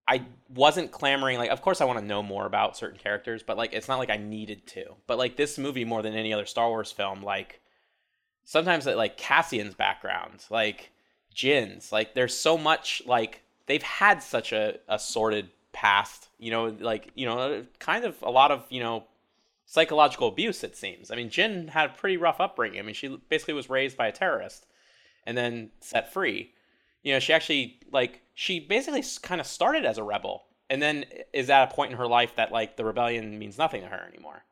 [0.07, 3.57] I wasn't clamoring like of course I want to know more about certain characters, but
[3.57, 4.95] like it's not like I needed to.
[5.07, 7.61] But like this movie more than any other Star Wars film, like
[8.43, 10.91] sometimes like Cassian's background, like
[11.33, 16.75] Jyn's, like there's so much like they've had such a, a sordid past, you know,
[16.79, 19.05] like, you know, kind of a lot of, you know,
[19.65, 21.11] psychological abuse it seems.
[21.11, 22.79] I mean, Jyn had a pretty rough upbringing.
[22.79, 24.65] I mean, she basically was raised by a terrorist
[25.25, 26.51] and then set free
[27.03, 31.05] you know, she actually like she basically kind of started as a rebel and then
[31.33, 34.07] is at a point in her life that like the rebellion means nothing to her
[34.11, 34.43] anymore.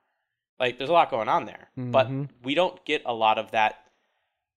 [0.60, 1.92] Like there's a lot going on there, mm-hmm.
[1.92, 2.10] but
[2.44, 3.80] we don't get a lot of that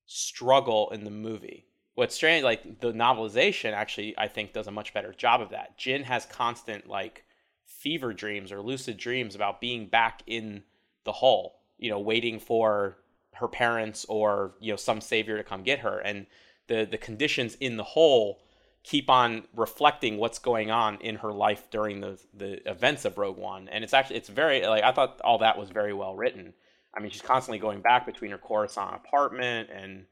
[0.06, 1.66] struggle in the movie.
[1.94, 5.78] What's strange, like the novelization actually, I think does a much better job of that.
[5.78, 7.24] Jyn has constant like
[7.64, 10.64] fever dreams or lucid dreams about being back in
[11.04, 12.98] the hull, you know, waiting for
[13.34, 16.26] her parents or you know some savior to come get her, and
[16.66, 18.38] the the conditions in the hull
[18.84, 23.38] keep on reflecting what's going on in her life during the the events of Rogue
[23.38, 26.52] One, and it's actually it's very like I thought all that was very well written.
[26.96, 30.06] I mean, she's constantly going back between her Coruscant apartment and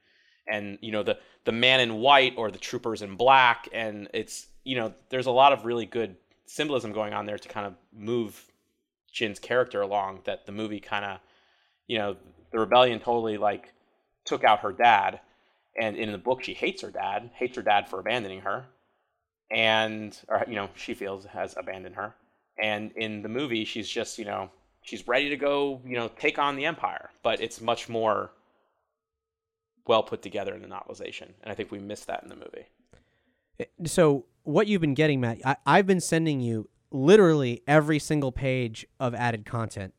[0.48, 4.46] and you know the the man in white or the troopers in black, and it's
[4.64, 7.74] you know there's a lot of really good symbolism going on there to kind of
[7.92, 8.50] move
[9.12, 10.20] Jyn's character along.
[10.24, 11.20] That the movie kind of
[11.86, 12.16] you know
[12.50, 13.72] the rebellion totally like
[14.24, 15.20] took out her dad
[15.80, 18.66] and in the book she hates her dad hates her dad for abandoning her
[19.52, 22.14] and or you know she feels has abandoned her.
[22.58, 24.50] And in the movie she's just you know
[24.82, 28.30] she's ready to go you know take on the empire but it's much more
[29.87, 32.66] well put together in the novelization and i think we missed that in the movie.
[33.58, 38.32] Eh, so what you've been getting matt I, i've been sending you literally every single
[38.32, 39.94] page of added content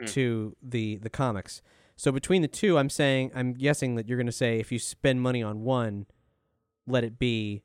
[0.00, 0.08] mm.
[0.12, 1.60] to the the comics
[1.96, 4.78] so between the two, I'm saying I'm guessing that you're going to say if you
[4.78, 6.06] spend money on one,
[6.86, 7.62] let it be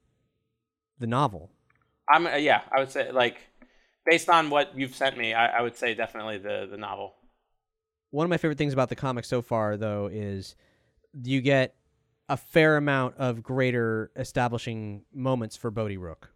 [0.99, 1.51] the novel.
[2.09, 3.37] I'm uh, yeah, I would say like
[4.05, 7.15] based on what you've sent me, I, I would say definitely the the novel.
[8.11, 10.55] One of my favorite things about the comic so far, though, is
[11.23, 11.75] you get
[12.27, 16.29] a fair amount of greater establishing moments for Bodhi Rook.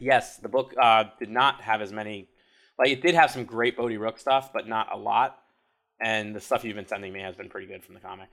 [0.00, 2.28] Yes, the book uh, did not have as many.
[2.78, 5.39] Like it did have some great Bodhi Rook stuff, but not a lot
[6.00, 8.28] and the stuff you've been sending me has been pretty good from the comic.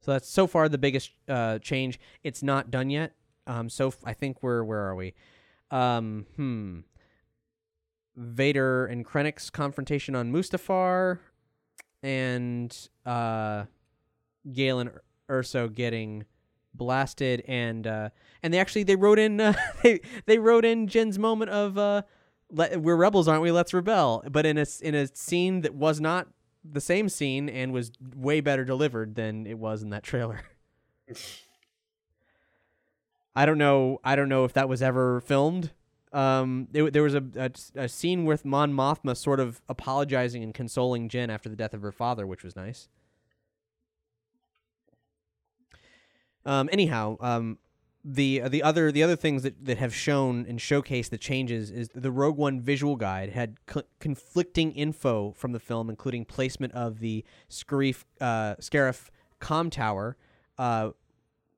[0.00, 1.98] So that's so far the biggest uh, change.
[2.22, 3.14] It's not done yet.
[3.46, 5.14] Um, so f- I think we're where are we?
[5.70, 6.80] Um, hmm.
[8.16, 11.20] Vader and Krennic's confrontation on Mustafar,
[12.02, 13.64] and uh,
[14.52, 14.90] Galen
[15.30, 16.24] Erso getting
[16.74, 18.10] blasted, and uh,
[18.42, 22.02] and they actually they wrote in uh, they they wrote in Jyn's moment of uh,
[22.50, 23.50] let, we're rebels, aren't we?
[23.50, 24.24] Let's rebel.
[24.30, 26.28] But in a in a scene that was not
[26.64, 30.40] the same scene and was way better delivered than it was in that trailer.
[33.36, 34.00] I don't know.
[34.02, 35.70] I don't know if that was ever filmed.
[36.12, 37.50] Um, it, there was a, a,
[37.82, 41.82] a scene with Mon Mothma sort of apologizing and consoling Jyn after the death of
[41.82, 42.88] her father, which was nice.
[46.46, 47.58] Um, anyhow, um,
[48.10, 51.70] the uh, the other the other things that, that have shown and showcased the changes
[51.70, 56.72] is the Rogue One visual guide had cl- conflicting info from the film, including placement
[56.72, 60.16] of the Scarif, uh, Scarif com tower,
[60.56, 60.90] uh,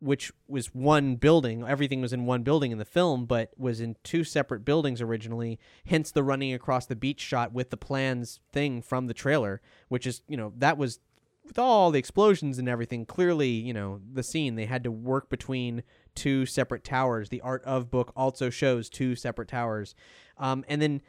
[0.00, 1.62] which was one building.
[1.62, 5.60] Everything was in one building in the film, but was in two separate buildings originally.
[5.86, 10.04] Hence the running across the beach shot with the plans thing from the trailer, which
[10.04, 10.98] is you know that was
[11.44, 13.04] with all the explosions and everything.
[13.04, 15.82] Clearly, you know the scene they had to work between
[16.14, 17.28] two separate towers.
[17.28, 19.94] The art of book also shows two separate towers.
[20.38, 21.02] Um, and then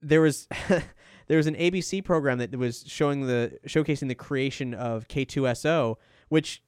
[0.00, 5.08] there was there was an ABC program that was showing the showcasing the creation of
[5.08, 5.96] K2SO,
[6.28, 6.62] which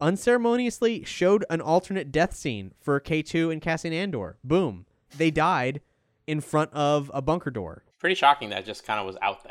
[0.00, 4.36] unceremoniously showed an alternate death scene for K2 and Cassian Andor.
[4.42, 4.86] Boom.
[5.16, 5.80] They died
[6.26, 7.84] in front of a bunker door.
[7.98, 9.41] Pretty shocking that just kind of was out.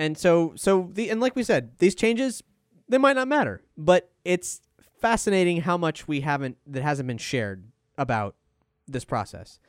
[0.00, 2.42] And so so the and like we said, these changes
[2.88, 4.62] they might not matter, but it's
[4.98, 7.64] fascinating how much we haven't that hasn't been shared
[7.98, 8.34] about
[8.88, 9.60] this process.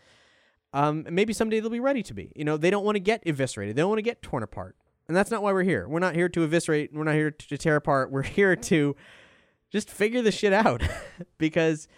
[0.72, 2.32] Um, maybe someday they'll be ready to be.
[2.34, 3.76] You know, they don't want to get eviscerated.
[3.76, 4.78] They don't want to get torn apart,
[5.10, 5.86] and that's not why we're here.
[5.86, 6.94] We're not here to eviscerate.
[6.94, 8.10] We're not here to tear apart.
[8.10, 8.96] We're here to
[9.70, 10.82] just figure the shit out
[11.40, 11.90] because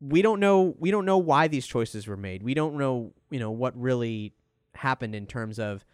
[0.00, 0.74] we don't know.
[0.78, 2.42] We don't know why these choices were made.
[2.42, 3.12] We don't know.
[3.28, 4.32] You know what really
[4.76, 5.84] happened in terms of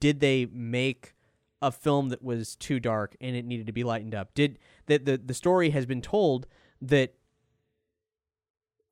[0.00, 1.14] did they make
[1.62, 4.34] a film that was too dark and it needed to be lightened up?
[4.34, 6.46] Did that the the story has been told
[6.80, 7.14] that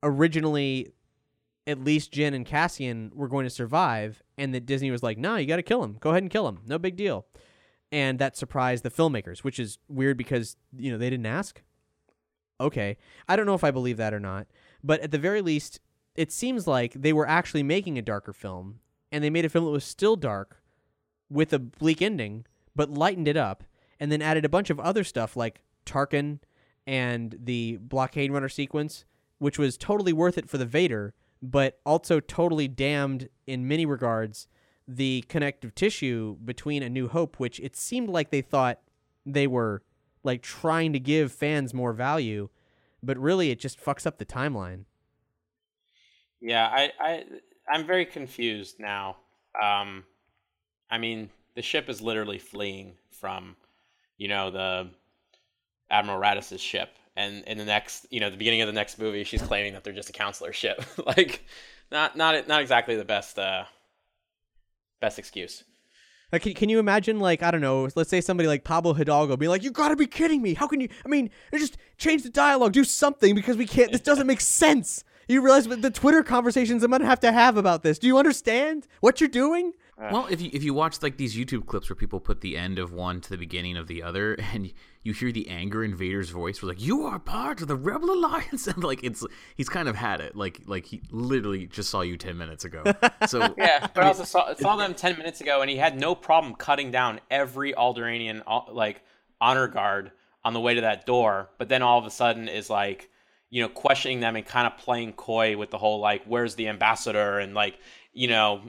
[0.03, 0.93] originally
[1.67, 5.35] at least Jyn and Cassian were going to survive, and that Disney was like, "No,
[5.35, 5.97] you got to kill him.
[5.99, 6.59] Go ahead and kill him.
[6.65, 7.25] No big deal."
[7.91, 11.61] And that surprised the filmmakers, which is weird because you know they didn't ask.
[12.59, 12.97] Okay,
[13.27, 14.47] I don't know if I believe that or not,
[14.83, 15.79] but at the very least,
[16.15, 18.79] it seems like they were actually making a darker film,
[19.15, 20.61] and they made a film that was still dark,
[21.29, 23.63] with a bleak ending, but lightened it up,
[23.97, 26.39] and then added a bunch of other stuff like Tarkin
[26.85, 29.05] and the blockade runner sequence,
[29.37, 34.49] which was totally worth it for the Vader, but also totally damned in many regards
[34.85, 38.81] the connective tissue between A New Hope, which it seemed like they thought
[39.25, 39.81] they were
[40.23, 42.49] like trying to give fans more value,
[43.01, 44.83] but really it just fucks up the timeline.
[46.41, 47.23] Yeah, I, I
[47.71, 49.17] I'm very confused now.
[49.61, 50.03] Um,
[50.89, 53.55] I mean, the ship is literally fleeing from,
[54.17, 54.89] you know, the
[55.89, 59.23] Admiral Raddus's ship, and in the next, you know, the beginning of the next movie,
[59.23, 60.83] she's claiming that they're just a consular ship.
[61.05, 61.45] like,
[61.91, 63.63] not not not exactly the best uh
[64.99, 65.63] best excuse.
[66.31, 69.37] Like, can, can you imagine, like, I don't know, let's say somebody like Pablo Hidalgo
[69.37, 70.55] be like, you gotta be kidding me.
[70.55, 74.01] How can you, I mean, just change the dialogue, do something because we can't, this
[74.01, 75.03] doesn't make sense.
[75.27, 77.99] You realize the Twitter conversations I'm gonna have to have about this.
[77.99, 79.73] Do you understand what you're doing?
[79.97, 82.79] Well, if you if you watch like these YouTube clips where people put the end
[82.79, 86.29] of one to the beginning of the other, and you hear the anger in Vader's
[86.29, 89.87] voice, we're like, "You are part of the Rebel Alliance," and like it's he's kind
[89.87, 92.83] of had it, like like he literally just saw you ten minutes ago.
[93.27, 96.13] So Yeah, but I also saw, saw them ten minutes ago, and he had no
[96.13, 99.01] problem cutting down every Alderaanian uh, like
[99.39, 100.11] honor guard
[100.43, 101.49] on the way to that door.
[101.57, 103.09] But then all of a sudden is like,
[103.49, 106.67] you know, questioning them and kind of playing coy with the whole like, "Where's the
[106.67, 107.79] ambassador?" and like,
[108.13, 108.61] you know,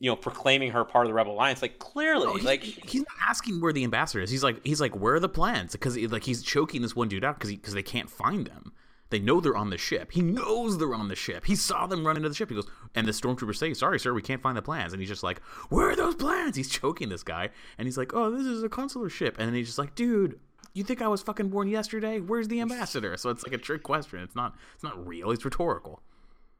[0.00, 1.60] you know, proclaiming her part of the Rebel Alliance.
[1.62, 4.30] Like clearly, No, he- like he's not asking where the ambassador is.
[4.30, 5.72] He's like he's like where are the plans?
[5.72, 8.72] Because like he's choking this one dude out because because they can't find them.
[9.10, 10.12] They know they're on the ship.
[10.12, 11.46] He knows they're on the ship.
[11.46, 12.50] He saw them run into the ship.
[12.50, 15.08] He goes, and the stormtroopers say, "Sorry, sir, we can't find the plans." And he's
[15.08, 17.48] just like, "Where are those plans?" He's choking this guy,
[17.78, 20.38] and he's like, "Oh, this is a consular ship." And then he's just like, "Dude,
[20.78, 22.20] you think I was fucking born yesterday?
[22.20, 24.20] Where's the ambassador?" So it's like a trick question.
[24.20, 24.54] It's not.
[24.74, 25.30] It's not real.
[25.30, 26.02] It's rhetorical.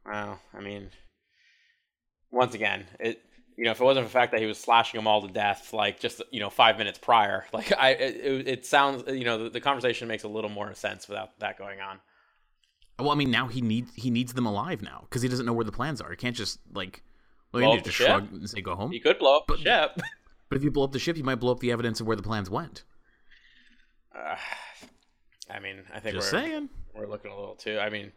[0.05, 0.89] Well, I mean,
[2.31, 3.21] once again, it
[3.59, 5.27] you know, if it wasn't for the fact that he was slashing them all to
[5.27, 9.43] death, like just you know five minutes prior, like I, it, it, sounds, you know,
[9.43, 11.99] the, the conversation makes a little more sense without that going on.
[12.97, 15.53] Well, I mean, now he needs he needs them alive now because he doesn't know
[15.53, 16.09] where the plans are.
[16.09, 17.03] He can't just like.
[17.51, 18.07] Well, Blow up just the ship?
[18.07, 18.91] shrug and say go home.
[18.91, 19.99] He could blow up the But- ship.
[20.49, 22.15] But if you blow up the ship, you might blow up the evidence of where
[22.15, 22.83] the plans went.
[24.15, 24.35] Uh,
[25.49, 26.69] I mean, I think Just we're saying.
[26.95, 27.79] we're looking a little too.
[27.79, 28.11] I mean,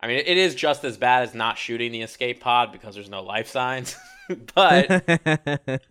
[0.00, 3.08] I mean, it is just as bad as not shooting the escape pod because there's
[3.10, 3.96] no life signs.
[4.54, 4.88] but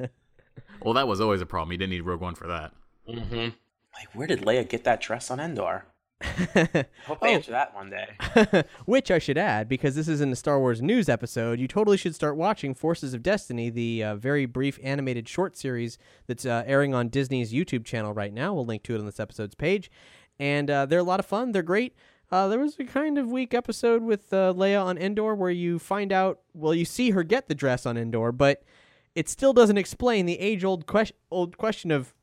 [0.81, 1.71] Well, that was always a problem.
[1.71, 2.73] You didn't need Rogue One for that.
[3.07, 3.53] Mhm.
[3.97, 5.85] like, where did Leia get that dress on Endor?
[6.23, 7.33] I hope they Oh.
[7.35, 8.63] answer that one day.
[8.85, 12.15] Which I should add, because this isn't a Star Wars news episode, you totally should
[12.15, 16.93] start watching Forces of Destiny, the uh, very brief animated short series that's uh, airing
[16.93, 18.53] on Disney's YouTube channel right now.
[18.53, 19.91] We'll link to it on this episode's page.
[20.39, 21.51] And uh, they're a lot of fun.
[21.51, 21.95] They're great.
[22.31, 25.77] Uh, there was a kind of weak episode with uh, Leia on Endor where you
[25.77, 28.63] find out, well, you see her get the dress on Endor, but
[29.13, 32.15] it still doesn't explain the age old question, old question of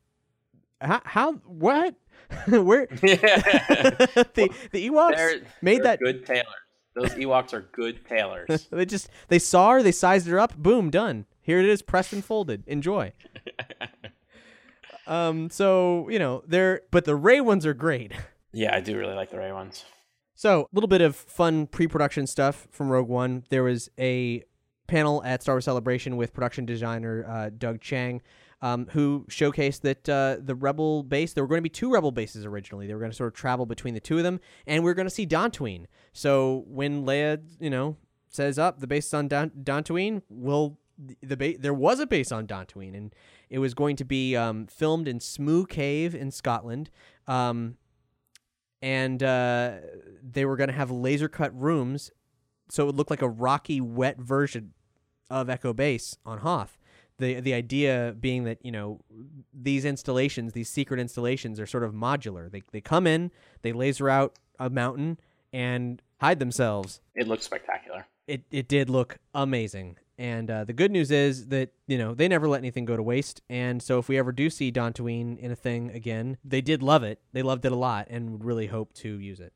[0.81, 1.95] how, how what?
[2.47, 6.45] Where the the Ewoks They're, made they're that good tailors.
[6.93, 8.67] Those Ewoks are good tailors.
[8.71, 11.25] they just they saw her, they sized her up, boom, done.
[11.41, 12.63] Here it is, pressed and folded.
[12.67, 13.13] Enjoy.
[15.07, 18.11] um, so you know they're, but the Rey ones are great.
[18.51, 19.85] yeah, I do really like the Rey ones.
[20.35, 23.43] So a little bit of fun pre-production stuff from Rogue One.
[23.49, 24.43] There was a
[24.87, 28.21] panel at Star Wars Celebration with production designer uh, Doug Chiang,
[28.61, 31.33] um, who showcased that uh, the Rebel base.
[31.33, 32.87] There were going to be two Rebel bases originally.
[32.87, 34.93] They were going to sort of travel between the two of them, and we are
[34.93, 35.85] going to see Dantooine.
[36.13, 37.97] So when Leia, you know,
[38.29, 40.77] says up the base is on Dantooine, will
[41.21, 43.13] the ba- there was a base on Dantooine, and
[43.49, 46.89] it was going to be um, filmed in Smoo Cave in Scotland.
[47.27, 47.77] Um,
[48.83, 49.73] and uh,
[50.23, 52.11] they were going to have laser cut rooms
[52.71, 54.73] so it would look like a rocky, wet version
[55.29, 56.77] of Echo Base on Hoth.
[57.21, 58.99] The the idea being that you know
[59.53, 62.51] these installations, these secret installations, are sort of modular.
[62.51, 65.19] They they come in, they laser out a mountain
[65.53, 66.99] and hide themselves.
[67.13, 68.07] It looks spectacular.
[68.27, 69.97] It it did look amazing.
[70.17, 73.03] And uh, the good news is that you know they never let anything go to
[73.03, 73.41] waste.
[73.49, 77.03] And so if we ever do see Dantooine in a thing again, they did love
[77.03, 77.19] it.
[77.33, 79.53] They loved it a lot, and would really hope to use it.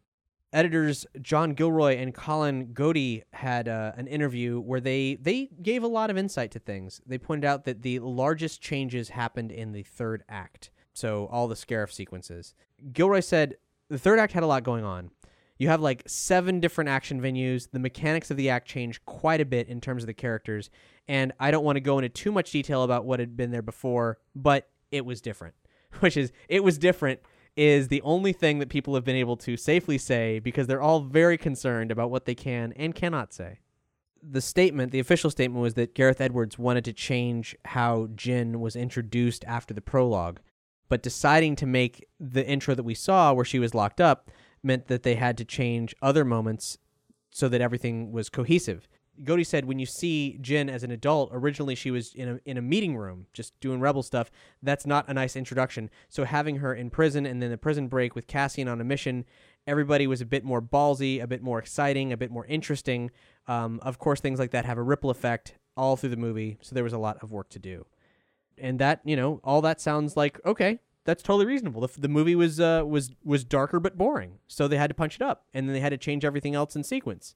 [0.55, 5.87] Editors John Gilroy and Colin Goudie had uh, an interview where they they gave a
[5.87, 7.01] lot of insight to things.
[7.05, 11.55] They pointed out that the largest changes happened in the third act, so all the
[11.55, 12.55] Scarif sequences.
[12.93, 13.57] Gilroy said
[13.89, 15.11] the third act had a lot going on.
[15.57, 17.69] You have like seven different action venues.
[17.69, 20.69] The mechanics of the act change quite a bit in terms of the characters,
[21.05, 23.61] and I don't want to go into too much detail about what had been there
[23.61, 25.55] before, but it was different.
[25.99, 27.19] Which is it was different
[27.55, 31.01] is the only thing that people have been able to safely say because they're all
[31.01, 33.59] very concerned about what they can and cannot say.
[34.21, 38.75] The statement, the official statement, was that Gareth Edwards wanted to change how Jyn was
[38.75, 40.39] introduced after the prologue,
[40.89, 44.31] but deciding to make the intro that we saw where she was locked up
[44.63, 46.79] meant that they had to change other moments
[47.29, 48.87] so that everything was cohesive.
[49.23, 52.57] Goudie said when you see Jyn as an adult, originally she was in a in
[52.57, 54.31] a meeting room just doing rebel stuff.
[54.61, 55.89] That's not a nice introduction.
[56.09, 59.25] So having her in prison and then the prison break with Cassian on a mission,
[59.67, 63.11] everybody was a bit more ballsy, a bit more exciting, a bit more interesting.
[63.47, 66.57] Um, of course, things like that have a ripple effect all through the movie.
[66.61, 67.85] So there was a lot of work to do,
[68.57, 70.79] and that you know all that sounds like okay.
[71.05, 71.81] That's totally reasonable.
[71.81, 75.17] The, the movie was uh, was was darker but boring, so they had to punch
[75.17, 77.35] it up, and then they had to change everything else in sequence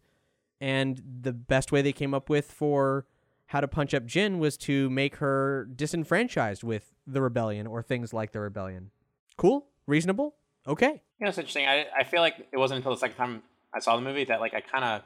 [0.61, 3.05] and the best way they came up with for
[3.47, 8.13] how to punch up Jyn was to make her disenfranchised with the rebellion or things
[8.13, 8.91] like the rebellion.
[9.37, 10.35] Cool, reasonable,
[10.67, 11.01] okay.
[11.19, 11.65] You know, it's interesting.
[11.65, 13.43] I I feel like it wasn't until the second time
[13.73, 15.01] I saw the movie that like I kind of,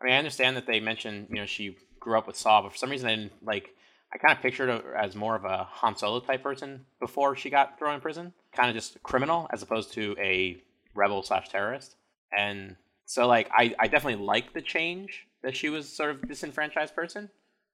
[0.00, 2.72] I mean, I understand that they mentioned you know she grew up with Saw, but
[2.72, 3.70] for some reason I didn't like.
[4.10, 7.50] I kind of pictured her as more of a Han Solo type person before she
[7.50, 10.56] got thrown in prison, kind of just criminal as opposed to a
[10.94, 11.94] rebel slash terrorist.
[12.34, 12.76] And
[13.08, 17.30] so like I, I definitely like the change that she was sort of disenfranchised person,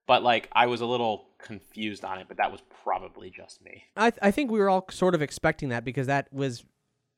[0.07, 2.27] but like I was a little confused on it.
[2.29, 3.83] But that was probably just me.
[3.97, 6.65] I th- I think we were all sort of expecting that because that was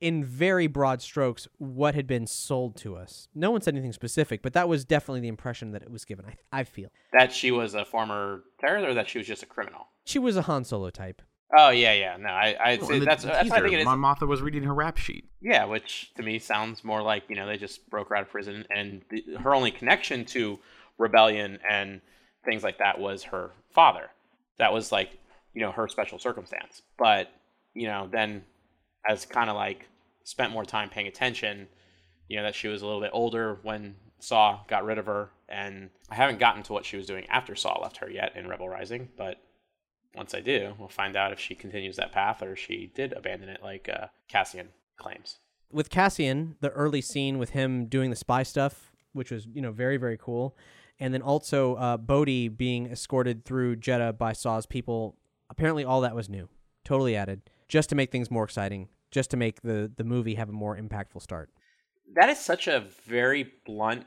[0.00, 3.28] in very broad strokes what had been sold to us.
[3.34, 6.24] No one said anything specific, but that was definitely the impression that it was given.
[6.24, 6.88] I I feel
[7.18, 9.88] that she was a former terrorist or that she was just a criminal.
[10.06, 11.20] She was a Han Solo type.
[11.57, 12.16] Oh yeah, yeah.
[12.16, 13.84] No, I, I well, that's, that's what I think it is.
[13.84, 15.28] Mon Mothma was reading her rap sheet.
[15.40, 18.30] Yeah, which to me sounds more like you know they just broke her out of
[18.30, 20.59] prison, and the, her only connection to
[20.99, 22.01] rebellion and
[22.44, 24.11] things like that was her father.
[24.59, 25.11] That was like
[25.55, 26.82] you know her special circumstance.
[26.99, 27.30] But
[27.74, 28.44] you know then,
[29.09, 29.88] as kind of like
[30.24, 31.68] spent more time paying attention,
[32.28, 35.30] you know that she was a little bit older when Saw got rid of her,
[35.49, 38.49] and I haven't gotten to what she was doing after Saw left her yet in
[38.49, 39.36] Rebel Rising, but
[40.16, 43.48] once I do, we'll find out if she continues that path or she did abandon
[43.48, 45.38] it, like uh, Cassian claims.
[45.70, 49.72] With Cassian, the early scene with him doing the spy stuff, which was you know
[49.72, 50.56] very very cool,
[50.98, 55.16] and then also uh, Bodhi being escorted through Jedha by Saw's people.
[55.50, 56.48] Apparently, all that was new,
[56.84, 60.48] totally added, just to make things more exciting, just to make the the movie have
[60.48, 61.50] a more impactful start.
[62.14, 64.06] That is such a very blunt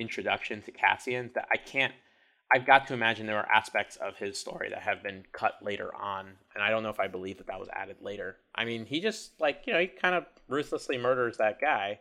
[0.00, 1.92] introduction to Cassian that I can't.
[2.52, 5.94] I've got to imagine there are aspects of his story that have been cut later
[5.94, 8.38] on, and I don't know if I believe that that was added later.
[8.54, 12.00] I mean, he just like you know he kind of ruthlessly murders that guy,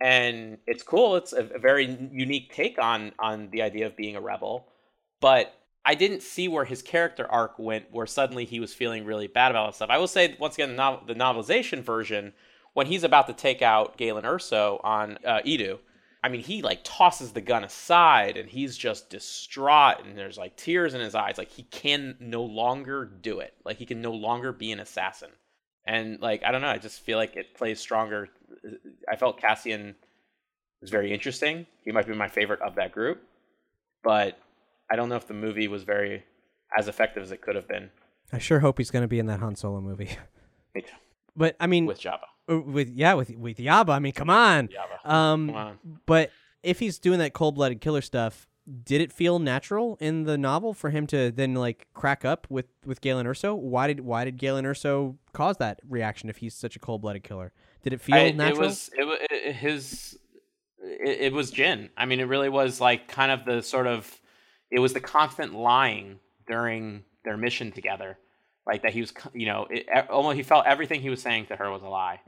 [0.00, 1.16] and it's cool.
[1.16, 4.66] It's a, a very unique take on on the idea of being a rebel,
[5.20, 5.54] but
[5.84, 9.50] I didn't see where his character arc went, where suddenly he was feeling really bad
[9.50, 9.90] about stuff.
[9.90, 12.32] I will say once again, the, novel, the novelization version,
[12.74, 15.78] when he's about to take out Galen Erso on uh, Eadu,
[16.22, 20.56] I mean, he like tosses the gun aside and he's just distraught and there's like
[20.56, 21.38] tears in his eyes.
[21.38, 23.54] Like he can no longer do it.
[23.64, 25.30] Like he can no longer be an assassin.
[25.86, 28.28] And like I don't know, I just feel like it plays stronger.
[29.10, 29.94] I felt Cassian
[30.82, 31.66] was very interesting.
[31.84, 33.22] He might be my favorite of that group,
[34.02, 34.38] but
[34.90, 36.24] I don't know if the movie was very
[36.76, 37.90] as effective as it could have been.
[38.32, 40.10] I sure hope he's going to be in that Han Solo movie.
[40.74, 40.88] Me too.
[41.36, 42.26] But I mean, With Jabba.
[42.50, 43.90] Uh, with yeah, with with Yaba.
[43.90, 44.68] I mean, come on.
[44.68, 45.10] Jabba.
[45.10, 45.78] Um, Come on.
[46.06, 46.30] but
[46.62, 48.46] if he's doing that cold-blooded killer stuff,
[48.84, 52.66] did it feel natural in the novel for him to then like crack up with
[52.84, 53.56] with Galen Erso?
[53.56, 57.52] Why did why did Galen Erso cause that reaction if he's such a cold-blooded killer?
[57.82, 58.62] Did it feel I- natural?
[58.62, 60.18] It was it, it, his.
[60.82, 61.90] It, it was Jyn.
[61.96, 64.20] I mean, it really was like kind of the sort of.
[64.70, 68.18] It was the constant lying during their mission together,
[68.66, 71.56] like that he was, you know, it, almost he felt everything he was saying to
[71.56, 72.20] her was a lie,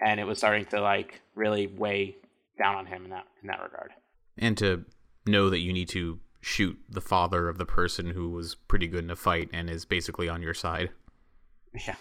[0.00, 2.16] and it was starting to like really weigh
[2.58, 3.92] down on him in that in that regard.
[4.38, 4.84] and to
[5.26, 9.04] know that you need to shoot the father of the person who was pretty good
[9.04, 10.90] in a fight and is basically on your side.
[11.86, 11.96] Yeah.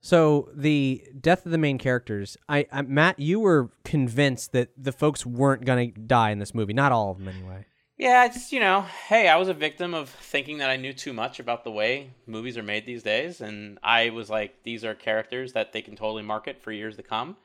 [0.00, 4.92] So the death of the main characters, I, I Matt, you were convinced that the
[4.92, 6.72] folks weren't gonna die in this movie.
[6.74, 7.64] Not all of them, anyway.
[7.98, 11.12] Yeah, just you know, hey, I was a victim of thinking that I knew too
[11.12, 14.94] much about the way movies are made these days, and I was like, these are
[14.94, 17.36] characters that they can totally market for years to come,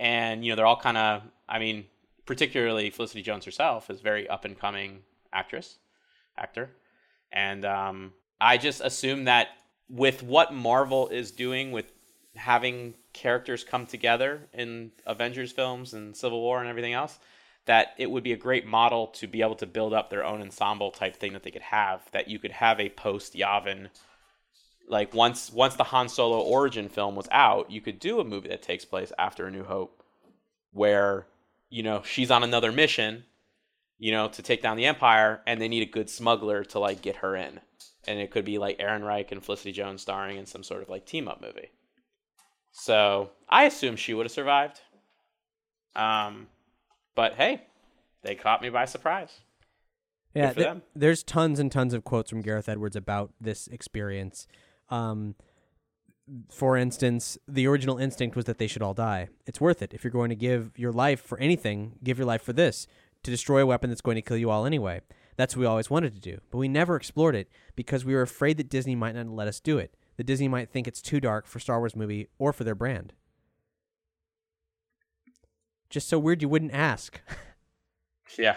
[0.00, 1.84] and you know, they're all kind of, I mean,
[2.26, 5.78] particularly Felicity Jones herself is very up and coming actress,
[6.36, 6.70] actor,
[7.30, 9.50] and um, I just assumed that
[9.88, 11.92] with what Marvel is doing with
[12.34, 17.20] having characters come together in Avengers films and Civil War and everything else,
[17.66, 20.40] that it would be a great model to be able to build up their own
[20.40, 22.02] ensemble type thing that they could have.
[22.12, 23.88] That you could have a post Yavin,
[24.88, 28.48] like once once the Han Solo origin film was out, you could do a movie
[28.48, 30.02] that takes place after A New Hope,
[30.72, 31.26] where
[31.70, 33.24] you know she's on another mission,
[33.98, 37.00] you know, to take down the Empire, and they need a good smuggler to like
[37.00, 37.60] get her in,
[38.06, 41.06] and it could be like Ehrenreich and Felicity Jones starring in some sort of like
[41.06, 41.70] team up movie.
[42.72, 44.80] So I assume she would have survived.
[45.94, 46.48] Um,
[47.14, 47.62] but hey,
[48.22, 49.40] they caught me by surprise.
[50.34, 54.46] Yeah, th- there's tons and tons of quotes from Gareth Edwards about this experience.
[54.88, 55.34] Um,
[56.50, 59.28] for instance, the original instinct was that they should all die.
[59.46, 59.92] It's worth it.
[59.92, 62.86] If you're going to give your life for anything, give your life for this
[63.24, 65.00] to destroy a weapon that's going to kill you all anyway.
[65.36, 68.22] That's what we always wanted to do, but we never explored it because we were
[68.22, 69.94] afraid that Disney might not let us do it.
[70.16, 73.14] That Disney might think it's too dark for Star Wars movie or for their brand.
[75.92, 77.20] Just so weird you wouldn't ask.
[78.38, 78.56] Yeah,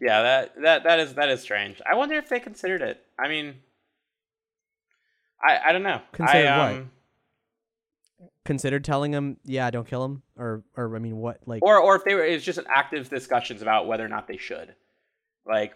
[0.00, 0.22] yeah.
[0.22, 1.82] That that that is that is strange.
[1.84, 3.04] I wonder if they considered it.
[3.18, 3.56] I mean,
[5.46, 6.00] I I don't know.
[6.12, 6.80] Considered I, what?
[6.80, 6.90] um,
[8.46, 11.40] Considered telling him, "Yeah, don't kill him," or, or I mean, what?
[11.44, 14.26] Like, or or if they were it's just an active discussions about whether or not
[14.26, 14.74] they should
[15.46, 15.74] like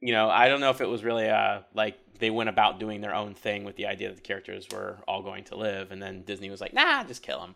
[0.00, 3.00] you know i don't know if it was really uh like they went about doing
[3.00, 6.02] their own thing with the idea that the characters were all going to live and
[6.02, 7.54] then disney was like nah just kill them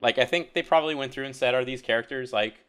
[0.00, 2.66] like i think they probably went through and said are these characters like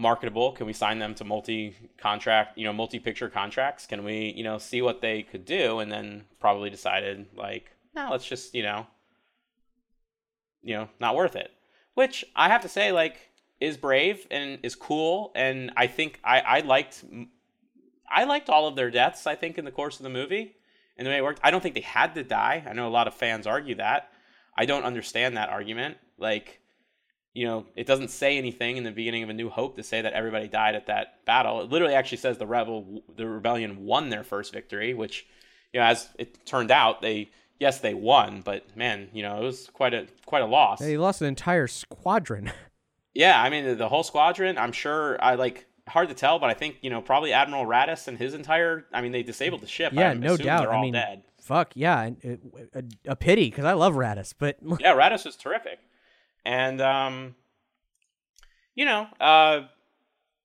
[0.00, 0.52] marketable?
[0.52, 3.86] Can we sign them to multi contract you know multi picture contracts?
[3.86, 5.78] Can we you know see what they could do?
[5.78, 8.86] And then probably decided like no let's just you know
[10.62, 11.50] you know not worth it.
[11.94, 15.32] Which i have to say like is brave and is cool.
[15.34, 17.04] And i think i i liked
[18.10, 20.56] i liked all of their deaths i think in the course of the movie
[20.96, 21.40] and the way it worked.
[21.42, 22.64] I don't think they had to die.
[22.68, 24.10] I know a lot of fans argue that.
[24.56, 25.96] I don't understand that argument.
[26.18, 26.59] Like
[27.34, 30.00] you know it doesn't say anything in the beginning of a new hope to say
[30.00, 34.08] that everybody died at that battle it literally actually says the rebel the rebellion won
[34.08, 35.26] their first victory which
[35.72, 39.44] you know as it turned out they yes they won but man you know it
[39.44, 42.52] was quite a quite a loss they lost an entire squadron.
[43.14, 44.58] yeah, I mean the, whole squadron.
[44.58, 48.08] I'm sure I like hard to tell, but I think you know probably Admiral Raddus
[48.08, 48.86] and his entire.
[48.92, 49.92] I mean, they disabled the ship.
[49.92, 50.62] yeah, no doubt.
[50.62, 51.22] They're I mean, dead.
[51.40, 52.40] fuck yeah, and it,
[52.74, 55.78] a, a pity because I love Raddus, but yeah, Raddus was terrific,
[56.44, 57.34] and um,
[58.74, 59.62] you know, uh,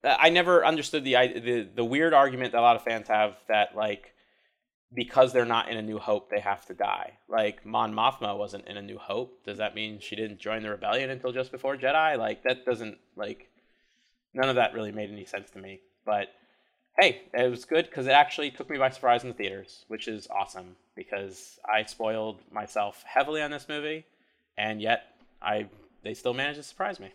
[0.04, 3.76] I never understood the the the weird argument that a lot of fans have that
[3.76, 4.14] like
[4.94, 7.18] because they're not in a New Hope, they have to die.
[7.28, 9.44] Like Mon Mothma wasn't in a New Hope.
[9.46, 12.18] Does that mean she didn't join the rebellion until just before Jedi?
[12.18, 13.50] Like that doesn't like
[14.34, 15.82] none of that really made any sense to me.
[16.06, 16.28] But
[17.00, 20.08] hey, it was good because it actually took me by surprise in the theaters, which
[20.08, 24.06] is awesome because I spoiled myself heavily on this movie,
[24.58, 25.04] and yet
[25.42, 25.68] I
[26.06, 27.10] they still managed to surprise me.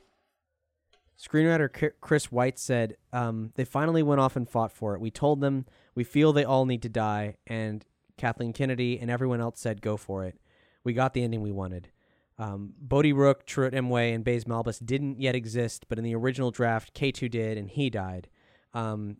[1.18, 5.00] Screenwriter Chris Weitz said, um, "They finally went off and fought for it.
[5.00, 7.84] We told them we feel they all need to die, and
[8.16, 10.38] Kathleen Kennedy and everyone else said go for it.
[10.82, 11.88] We got the ending we wanted.
[12.38, 16.50] Um, Bodhi Rook, Chirrut Imwe, and Baze Malbus didn't yet exist, but in the original
[16.50, 18.28] draft, K2 did, and he died.
[18.72, 19.18] Um,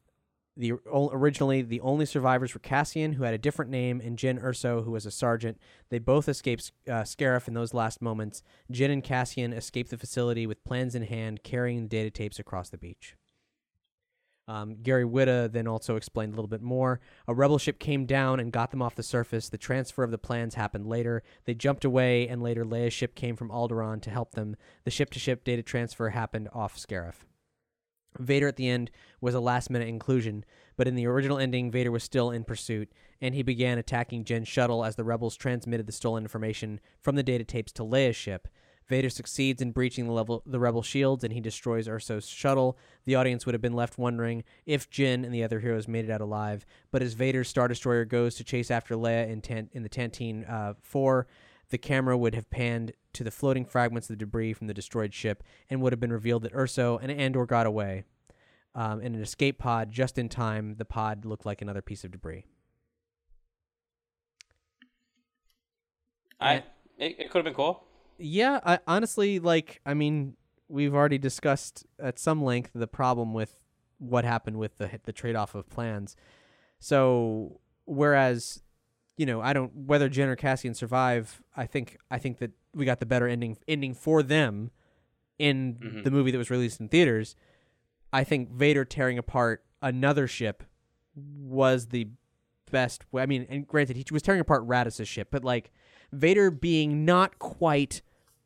[0.57, 4.84] the originally the only survivors were Cassian, who had a different name, and Jyn Erso,
[4.84, 5.59] who was a sergeant.
[5.88, 8.42] They both escaped uh, Scarif in those last moments.
[8.70, 12.68] Jyn and Cassian escaped the facility with plans in hand, carrying the data tapes across
[12.68, 13.16] the beach.
[14.48, 17.01] Um, Gary Whitta then also explained a little bit more.
[17.28, 19.48] A rebel ship came down and got them off the surface.
[19.48, 21.22] The transfer of the plans happened later.
[21.44, 24.57] They jumped away, and later Leia's ship came from Alderaan to help them.
[24.82, 27.30] The ship to ship data transfer happened off Scarif.
[28.19, 28.91] Vader at the end
[29.21, 30.45] was a last minute inclusion,
[30.77, 32.91] but in the original ending, Vader was still in pursuit,
[33.21, 37.23] and he began attacking Jyn's shuttle as the rebels transmitted the stolen information from the
[37.23, 38.49] data tapes to Leia's ship.
[38.91, 42.77] Vader succeeds in breaching the level the rebel shields and he destroys Erso's shuttle.
[43.05, 46.11] The audience would have been left wondering if Jyn and the other heroes made it
[46.11, 46.67] out alive.
[46.91, 50.51] But as Vader's Star Destroyer goes to chase after Leia in, tan- in the Tantive
[50.51, 51.29] uh, 4,
[51.71, 55.14] the camera would have panned to the floating fragments of the debris from the destroyed
[55.14, 58.05] ship and would have been revealed that Erso and Andor got away.
[58.73, 62.12] Um, in an escape pod, just in time, the pod looked like another piece of
[62.12, 62.45] debris.
[66.41, 66.62] I
[66.99, 67.85] it, it could have been cool.
[68.16, 70.37] Yeah, I, honestly, like, I mean,
[70.68, 73.59] we've already discussed at some length the problem with
[73.99, 76.16] what happened with the the trade off of plans.
[76.79, 78.62] So, whereas,
[79.21, 81.43] you know, I don't whether Jyn or Cassian survive.
[81.55, 84.71] I think I think that we got the better ending ending for them
[85.39, 86.05] in Mhm.
[86.05, 87.37] the movie that was released in theaters.
[88.14, 90.62] I think Vader tearing apart another ship
[91.14, 92.09] was the
[92.71, 93.05] best.
[93.14, 95.71] I mean, and granted, he was tearing apart Raddus's ship, but like
[96.12, 98.01] Vader being not quite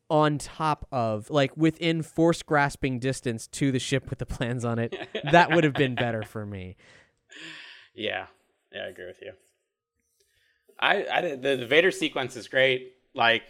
[0.09, 4.77] on top of, like within force grasping distance to the ship with the plans on
[4.79, 4.93] it,
[5.31, 6.75] that would have been better for me.
[7.97, 8.27] Yeah,
[8.73, 9.31] yeah, I agree with you.
[10.79, 12.93] I, I the, the Vader sequence is great.
[13.13, 13.43] Like,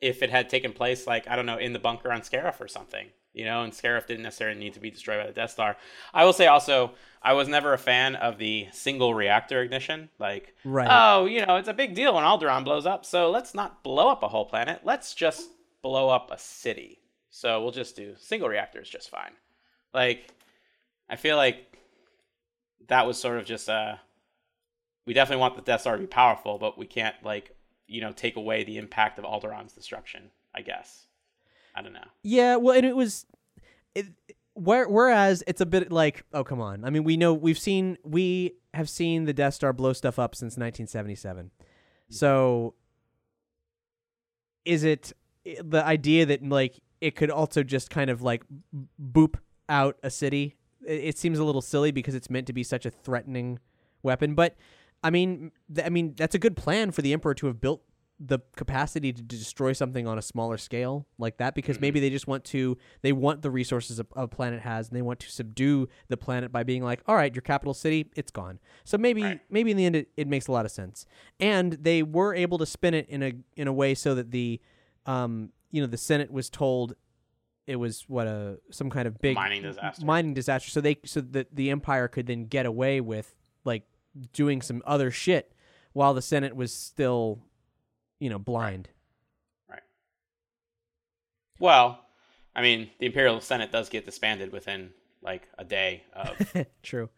[0.00, 2.68] if it had taken place, like I don't know, in the bunker on Scarif or
[2.68, 5.76] something, you know, and Scarif didn't necessarily need to be destroyed by the Death Star.
[6.14, 6.92] I will say also,
[7.22, 10.08] I was never a fan of the single reactor ignition.
[10.18, 10.88] Like, Right.
[10.90, 14.08] oh, you know, it's a big deal when Alderaan blows up, so let's not blow
[14.08, 14.80] up a whole planet.
[14.84, 15.50] Let's just
[15.82, 16.98] blow up a city.
[17.30, 19.32] So we'll just do single reactors just fine.
[19.92, 20.32] Like,
[21.08, 21.78] I feel like
[22.88, 23.96] that was sort of just uh
[25.06, 28.12] we definitely want the Death Star to be powerful, but we can't like you know
[28.12, 30.30] take away the impact of Alderaan's destruction.
[30.54, 31.06] I guess.
[31.74, 32.00] I don't know.
[32.22, 33.26] Yeah, well, and it was,
[33.94, 34.06] it,
[34.54, 36.84] where, whereas it's a bit like, oh come on.
[36.84, 40.34] I mean, we know we've seen we have seen the Death Star blow stuff up
[40.34, 41.46] since 1977.
[41.46, 42.14] Mm-hmm.
[42.14, 42.74] So,
[44.64, 45.12] is it
[45.62, 48.44] the idea that like it could also just kind of like
[49.00, 49.36] boop
[49.68, 50.56] out a city?
[50.86, 53.60] It, it seems a little silly because it's meant to be such a threatening
[54.02, 54.56] weapon, but
[55.02, 57.82] I mean, th- I mean that's a good plan for the Emperor to have built
[58.22, 62.26] the capacity to destroy something on a smaller scale like that because maybe they just
[62.26, 65.88] want to they want the resources a, a planet has and they want to subdue
[66.08, 68.58] the planet by being like all right your capital city it's gone.
[68.84, 71.06] So maybe maybe in the end it, it makes a lot of sense.
[71.38, 74.60] And they were able to spin it in a in a way so that the
[75.06, 76.94] um you know the senate was told
[77.66, 80.04] it was what a some kind of big Mining disaster.
[80.04, 80.70] mining disaster.
[80.70, 83.34] So they so that the empire could then get away with
[83.64, 83.84] like
[84.32, 85.52] doing some other shit
[85.92, 87.40] while the senate was still
[88.18, 88.88] you know blind
[89.68, 89.82] Right.
[91.58, 92.00] Well,
[92.56, 94.90] I mean, the Imperial Senate does get disbanded within
[95.22, 97.08] like a day of true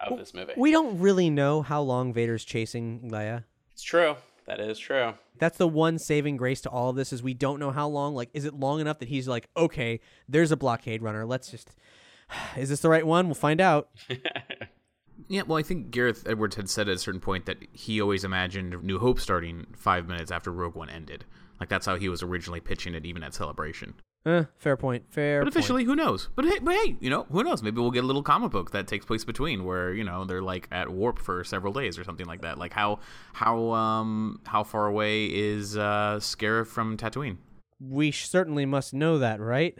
[0.00, 0.54] of this movie.
[0.56, 4.16] we don't really know how long vader's chasing leia it's true.
[4.46, 5.12] That is true.
[5.38, 8.14] that's the one saving grace to all of this is we don't know how long
[8.14, 11.70] like is it long enough that he's like okay there's a blockade runner let's just
[12.56, 13.90] is this the right one we'll find out
[15.28, 18.24] Yeah, well, I think Gareth Edwards had said at a certain point that he always
[18.24, 21.24] imagined New Hope starting five minutes after Rogue One ended.
[21.58, 23.94] Like that's how he was originally pitching it, even at Celebration.
[24.26, 25.56] Eh, fair point fair But point.
[25.56, 26.28] officially, who knows?
[26.34, 27.62] But hey, but hey, you know, who knows?
[27.62, 30.42] Maybe we'll get a little comic book that takes place between where you know they're
[30.42, 32.58] like at warp for several days or something like that.
[32.58, 32.98] Like how
[33.32, 37.38] how um how far away is uh Scarif from Tatooine?
[37.82, 39.74] we certainly must know that right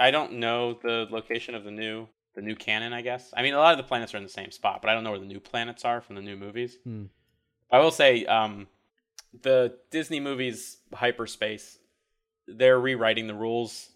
[0.00, 2.08] I don't know the location of the new
[2.38, 2.92] the new canon.
[2.92, 3.32] I guess.
[3.36, 5.04] I mean, a lot of the planets are in the same spot, but I don't
[5.04, 6.78] know where the new planets are from the new movies.
[6.84, 7.04] Hmm.
[7.70, 8.66] I will say, um,
[9.42, 11.78] the Disney movies hyperspace,
[12.46, 13.90] they're rewriting the rules,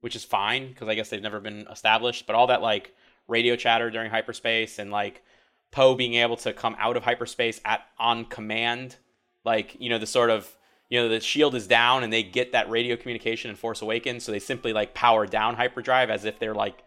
[0.00, 2.26] which is fine because I guess they've never been established.
[2.26, 2.94] But all that like
[3.26, 5.22] radio chatter during hyperspace and like
[5.70, 8.96] Poe being able to come out of hyperspace at on command,
[9.44, 10.54] like you know the sort of
[10.88, 14.24] you know the shield is down and they get that radio communication in Force Awakens,
[14.24, 16.82] so they simply like power down hyperdrive as if they're like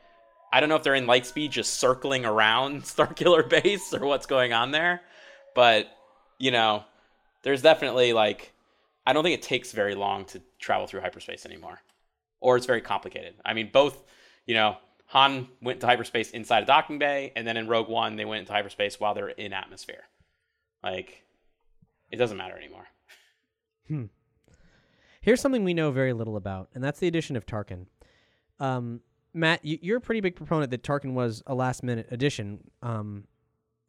[0.58, 4.26] I don't know if they're in light speed just circling around Starkiller Base or what's
[4.26, 5.02] going on there,
[5.54, 5.86] but
[6.40, 6.84] you know,
[7.44, 8.54] there's definitely like
[9.06, 11.80] I don't think it takes very long to travel through hyperspace anymore,
[12.40, 13.36] or it's very complicated.
[13.46, 14.04] I mean, both,
[14.48, 14.78] you know,
[15.10, 18.40] Han went to hyperspace inside a docking bay, and then in Rogue One they went
[18.40, 20.06] into hyperspace while they're in atmosphere.
[20.84, 21.24] Like,
[22.10, 22.88] it doesn't matter anymore.
[23.88, 24.06] Hmm.
[25.22, 27.86] Here's something we know very little about, and that's the addition of Tarkin.
[28.60, 29.02] Um,
[29.34, 32.60] Matt, you, you're a pretty big proponent that Tarkin was a last minute addition.
[32.82, 33.26] Um,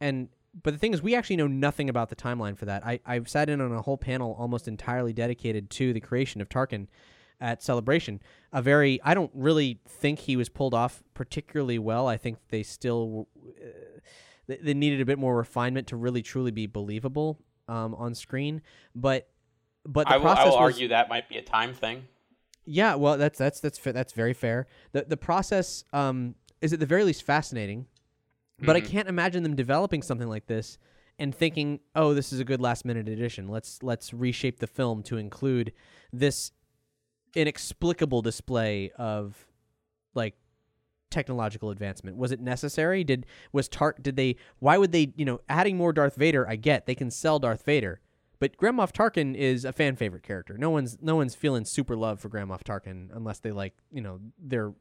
[0.01, 0.28] and
[0.62, 2.84] but the thing is, we actually know nothing about the timeline for that.
[2.84, 6.49] I I've sat in on a whole panel almost entirely dedicated to the creation of
[6.49, 6.89] Tarkin
[7.41, 8.20] at Celebration.
[8.53, 12.07] A very I don't really think he was pulled off particularly well.
[12.07, 14.01] I think they still uh,
[14.47, 18.62] they, they needed a bit more refinement to really truly be believable um, on screen.
[18.95, 19.28] But
[19.84, 22.05] but the I will, process I will was, argue that might be a time thing.
[22.68, 24.66] Yeah, well, that's that's that's that's very fair.
[24.92, 27.86] the The process um, is at the very least fascinating,
[28.60, 28.86] but I Mhm.
[28.88, 30.78] can't imagine them developing something like this
[31.18, 33.48] and thinking, "Oh, this is a good last minute addition.
[33.48, 35.72] Let's let's reshape the film to include
[36.12, 36.52] this
[37.34, 39.46] inexplicable display of
[40.14, 40.34] like
[41.10, 42.16] technological advancement.
[42.16, 43.04] Was it necessary?
[43.04, 44.02] Did was Tart?
[44.02, 44.36] Did they?
[44.58, 45.12] Why would they?
[45.16, 46.48] You know, adding more Darth Vader.
[46.48, 48.00] I get they can sell Darth Vader,
[48.41, 50.57] but Grand Moff Tarkin is a fan favorite character.
[50.57, 54.01] No one's no one's feeling super love for Grand Moff Tarkin unless they like you
[54.01, 54.72] know they're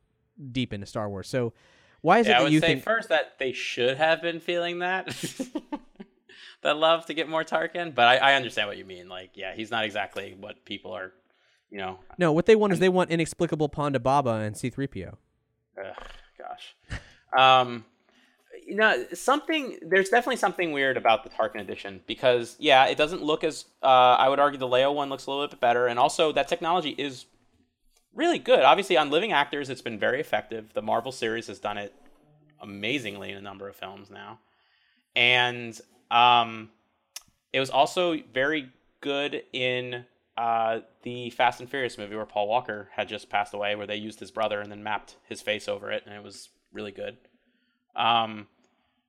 [0.51, 1.27] deep into Star Wars.
[1.29, 1.53] So
[2.01, 2.83] why is yeah, it I would you say think?
[2.83, 5.07] first that they should have been feeling that.
[6.61, 9.07] that love to get more Tarkin, but I, I understand what you mean.
[9.09, 11.13] Like, yeah, he's not exactly what people are,
[11.69, 11.99] you know.
[12.17, 15.17] no, what they want is they want inexplicable Ponda Baba and C three PO.
[16.37, 16.75] Gosh.
[17.37, 17.83] Um,
[18.67, 19.79] you know, something.
[19.81, 23.65] There's definitely something weird about the Tarkin edition because, yeah, it doesn't look as.
[23.81, 23.85] Uh,
[24.19, 26.89] I would argue the Leo one looks a little bit better, and also that technology
[26.97, 27.25] is
[28.13, 28.59] really good.
[28.59, 30.73] Obviously, on living actors, it's been very effective.
[30.73, 31.93] The Marvel series has done it
[32.61, 34.39] amazingly in a number of films now,
[35.15, 35.79] and
[36.11, 36.69] um,
[37.53, 40.03] it was also very good in
[40.35, 43.95] uh, the Fast and Furious movie where Paul Walker had just passed away, where they
[43.95, 47.17] used his brother and then mapped his face over it, and it was really good.
[47.95, 48.47] Um,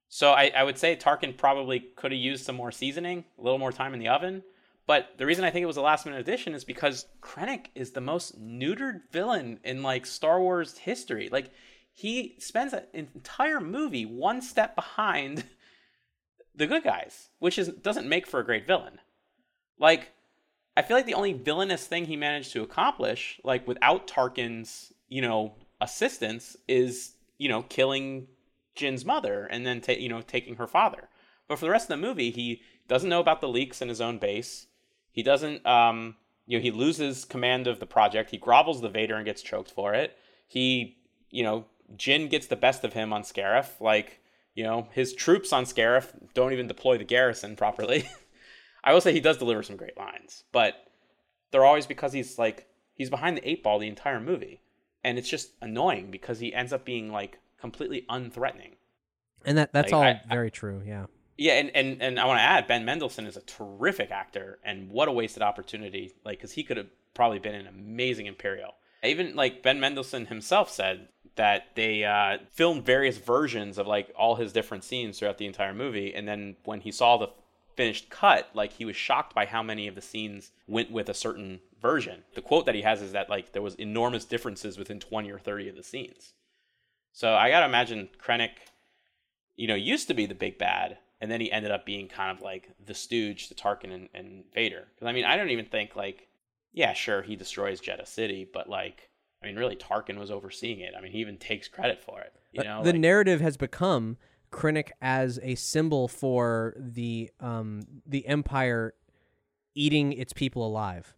[0.08, 3.58] so I, I would say Tarkin probably could have used some more seasoning, a little
[3.58, 4.42] more time in the oven.
[4.86, 7.90] But the reason I think it was a last minute addition is because Krennic is
[7.90, 11.28] the most neutered villain in like Star Wars history.
[11.30, 11.50] Like
[11.92, 15.44] he spends an entire movie one step behind
[16.54, 18.98] the good guys, which is doesn't make for a great villain.
[19.78, 20.12] Like
[20.74, 25.20] I feel like the only villainous thing he managed to accomplish, like without Tarkin's, you
[25.20, 28.26] know, assistance, is you know killing
[28.78, 31.08] Jyn's mother and then ta- you know taking her father.
[31.48, 34.00] But for the rest of the movie, he doesn't know about the leaks in his
[34.00, 34.66] own base.
[35.10, 36.16] He doesn't, um,
[36.46, 38.30] you know, he loses command of the project.
[38.30, 40.16] He grovels the Vader and gets choked for it.
[40.46, 40.98] He,
[41.30, 41.64] you know,
[41.96, 43.80] Jyn gets the best of him on Scarif.
[43.80, 44.20] Like,
[44.54, 48.08] you know, his troops on Scarif don't even deploy the garrison properly.
[48.84, 50.74] I will say he does deliver some great lines, but
[51.50, 54.60] they're always because he's like he's behind the eight ball the entire movie,
[55.02, 58.74] and it's just annoying because he ends up being like completely unthreatening.
[59.44, 60.82] And that that's Like, all I- I- very true.
[60.84, 61.06] Yeah.
[61.36, 64.90] Yeah, and, and, and I want to add, Ben Mendelsohn is a terrific actor, and
[64.90, 66.12] what a wasted opportunity.
[66.24, 68.74] Like, because he could have probably been an amazing Imperial.
[69.04, 74.34] Even like Ben Mendelsohn himself said that they uh, filmed various versions of like all
[74.34, 77.28] his different scenes throughout the entire movie, and then when he saw the
[77.76, 81.14] finished cut, like he was shocked by how many of the scenes went with a
[81.14, 82.24] certain version.
[82.34, 85.38] The quote that he has is that like there was enormous differences within twenty or
[85.38, 86.32] thirty of the scenes.
[87.18, 88.50] So I gotta imagine Krennic,
[89.56, 92.30] you know, used to be the big bad, and then he ended up being kind
[92.30, 94.86] of like the stooge to Tarkin and, and Vader.
[94.94, 96.28] Because I mean, I don't even think like,
[96.72, 99.10] yeah, sure, he destroys Jedha City, but like,
[99.42, 100.94] I mean, really, Tarkin was overseeing it.
[100.96, 102.34] I mean, he even takes credit for it.
[102.52, 104.16] You know, the like- narrative has become
[104.52, 108.94] Krennic as a symbol for the um the empire
[109.74, 111.16] eating its people alive.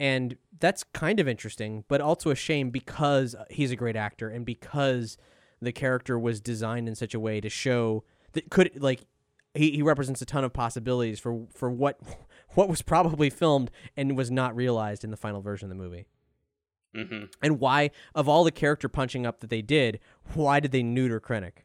[0.00, 4.44] And that's kind of interesting, but also a shame because he's a great actor and
[4.44, 5.16] because
[5.60, 9.06] the character was designed in such a way to show that could like
[9.54, 11.98] he, he represents a ton of possibilities for for what
[12.54, 16.06] what was probably filmed and was not realized in the final version of the movie.
[16.94, 17.24] Mm-hmm.
[17.42, 19.98] And why of all the character punching up that they did,
[20.34, 21.64] why did they neuter Krennic?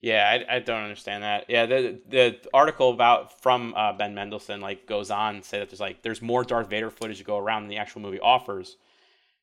[0.00, 1.46] Yeah, I, I don't understand that.
[1.48, 5.70] Yeah, the the article about from uh, Ben Mendelsohn like goes on to say that
[5.70, 8.76] there's like there's more Darth Vader footage to go around than the actual movie offers.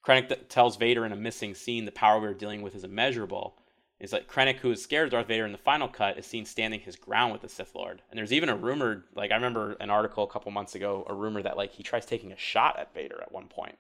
[0.06, 3.58] Krennic tells Vader in a missing scene the power we're dealing with is immeasurable.
[4.00, 6.46] It's like Krennic, who is scared of Darth Vader in the final cut, is seen
[6.46, 8.02] standing his ground with the Sith Lord.
[8.10, 11.14] And there's even a rumored, like I remember an article a couple months ago, a
[11.14, 13.78] rumor that like he tries taking a shot at Vader at one point.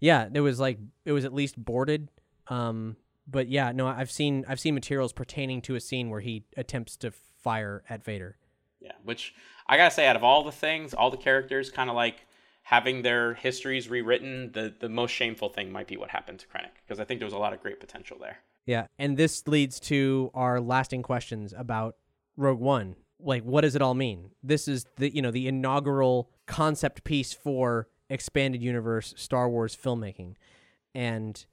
[0.00, 2.08] Yeah, it was like it was at least boarded.
[2.48, 2.96] Um,
[3.26, 6.96] but yeah, no, I've seen I've seen materials pertaining to a scene where he attempts
[6.98, 8.36] to fire at Vader.
[8.80, 9.34] Yeah, which
[9.66, 12.26] I gotta say, out of all the things, all the characters kind of like
[12.62, 16.74] having their histories rewritten, the the most shameful thing might be what happened to Krennic
[16.84, 18.38] because I think there was a lot of great potential there.
[18.64, 21.96] Yeah, and this leads to our lasting questions about
[22.36, 22.96] Rogue One.
[23.18, 24.30] Like, what does it all mean?
[24.42, 30.34] This is the you know the inaugural concept piece for expanded universe Star Wars filmmaking,
[30.94, 31.44] and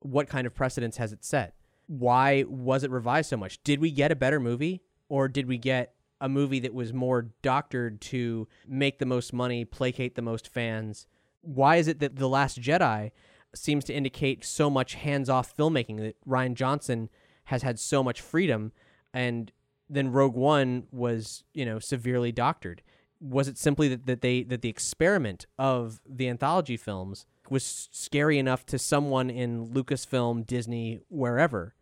[0.00, 1.54] what kind of precedence has it set?
[1.86, 3.62] Why was it revised so much?
[3.62, 7.30] Did we get a better movie or did we get a movie that was more
[7.42, 11.06] doctored to make the most money, placate the most fans?
[11.40, 13.10] Why is it that The Last Jedi
[13.54, 17.08] seems to indicate so much hands-off filmmaking that Rian Johnson
[17.44, 18.72] has had so much freedom
[19.14, 19.52] and
[19.88, 22.82] then Rogue One was, you know, severely doctored?
[23.20, 28.38] Was it simply that, that they that the experiment of the anthology films was scary
[28.38, 31.74] enough to someone in Lucasfilm, Disney, wherever?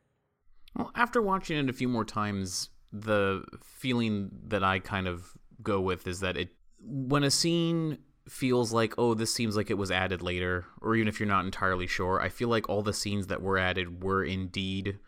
[0.74, 5.80] Well, after watching it a few more times, the feeling that I kind of go
[5.80, 6.50] with is that it
[6.80, 7.98] when a scene
[8.28, 11.44] feels like oh this seems like it was added later or even if you're not
[11.44, 14.98] entirely sure i feel like all the scenes that were added were indeed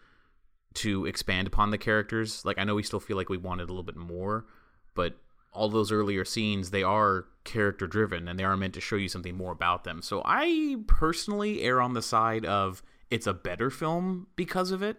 [0.74, 3.72] to expand upon the characters like i know we still feel like we wanted a
[3.72, 4.46] little bit more
[4.94, 5.16] but
[5.52, 9.08] all those earlier scenes they are character driven and they are meant to show you
[9.08, 13.70] something more about them so i personally err on the side of it's a better
[13.70, 14.98] film because of it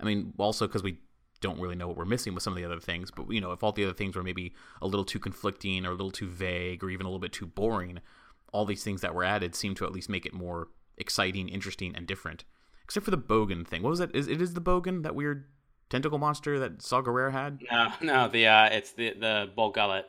[0.00, 0.98] i mean also because we
[1.44, 3.10] don't really know what we're missing with some of the other things.
[3.10, 5.90] But you know, if all the other things were maybe a little too conflicting or
[5.90, 8.00] a little too vague or even a little bit too boring,
[8.52, 11.94] all these things that were added seem to at least make it more exciting, interesting,
[11.94, 12.44] and different.
[12.82, 13.82] Except for the Bogan thing.
[13.82, 14.14] What was that?
[14.16, 15.44] Is it is the Bogan that weird
[15.90, 17.60] tentacle monster that Saw Gerrera had?
[17.70, 20.06] No, no, the uh, it's the the Bor Gullet.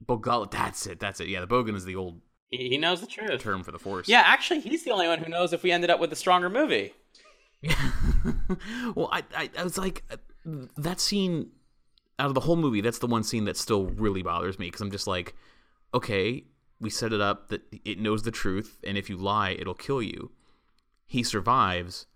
[0.00, 0.50] Bor Gullet.
[0.50, 1.00] That's it.
[1.00, 1.28] That's it.
[1.28, 2.20] Yeah, the Bogan is the old.
[2.50, 3.40] He, he knows the truth.
[3.40, 4.08] Term for the Force.
[4.08, 6.48] Yeah, actually, he's the only one who knows if we ended up with a stronger
[6.48, 6.92] movie.
[8.94, 10.04] well, I, I, I was like,
[10.76, 11.50] that scene
[12.18, 14.80] out of the whole movie, that's the one scene that still really bothers me because
[14.80, 15.34] I'm just like,
[15.92, 16.44] okay,
[16.80, 20.02] we set it up that it knows the truth, and if you lie, it'll kill
[20.02, 20.30] you.
[21.06, 22.06] He survives,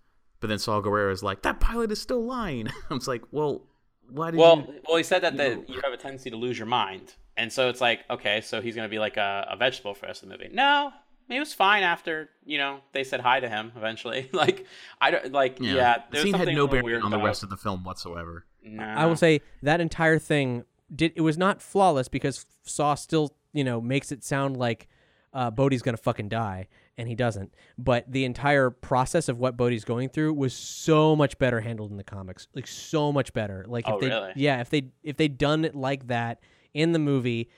[0.41, 2.67] but then Saw Gerrera is like, that pilot is still lying.
[2.89, 3.61] I was like, well,
[4.09, 4.81] why did well, you?
[4.87, 7.69] Well, he said that that you have a tendency to lose your mind, and so
[7.69, 10.29] it's like, okay, so he's gonna be like a, a vegetable for the rest of
[10.29, 10.49] the movie.
[10.53, 10.91] No,
[11.29, 14.29] he was fine after you know they said hi to him eventually.
[14.33, 14.65] like
[14.99, 15.73] I don't like yeah.
[15.73, 18.45] yeah the scene had no bearing on the rest of the film whatsoever.
[18.63, 18.83] No.
[18.83, 23.63] I will say that entire thing did it was not flawless because Saw still you
[23.63, 24.87] know makes it sound like
[25.33, 26.67] uh, Bodhi's gonna fucking die
[26.97, 27.53] and he doesn't.
[27.77, 31.97] But the entire process of what Bodhi's going through was so much better handled in
[31.97, 33.65] the comics, like so much better.
[33.67, 34.31] Like if oh, they really?
[34.35, 36.39] yeah if they if they'd done it like that
[36.73, 37.49] in the movie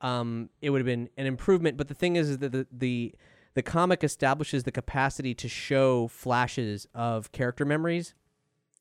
[0.00, 1.76] um, it would have been an improvement.
[1.76, 3.14] But the thing is, is that the, the
[3.54, 8.14] the comic establishes the capacity to show flashes of character memories.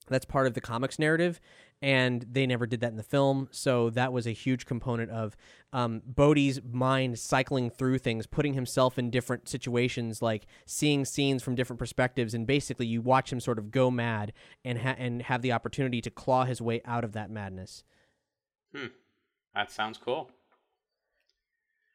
[0.08, 1.40] That's part of the comics narrative,
[1.82, 3.48] and they never did that in the film.
[3.52, 5.36] So that was a huge component of
[5.72, 11.56] um, Bodhi's mind cycling through things, putting himself in different situations, like seeing scenes from
[11.56, 14.34] different perspectives, and basically you watch him sort of go mad
[14.66, 17.84] and ha- and have the opportunity to claw his way out of that madness.
[18.76, 18.88] Hmm,
[19.56, 20.32] that sounds cool.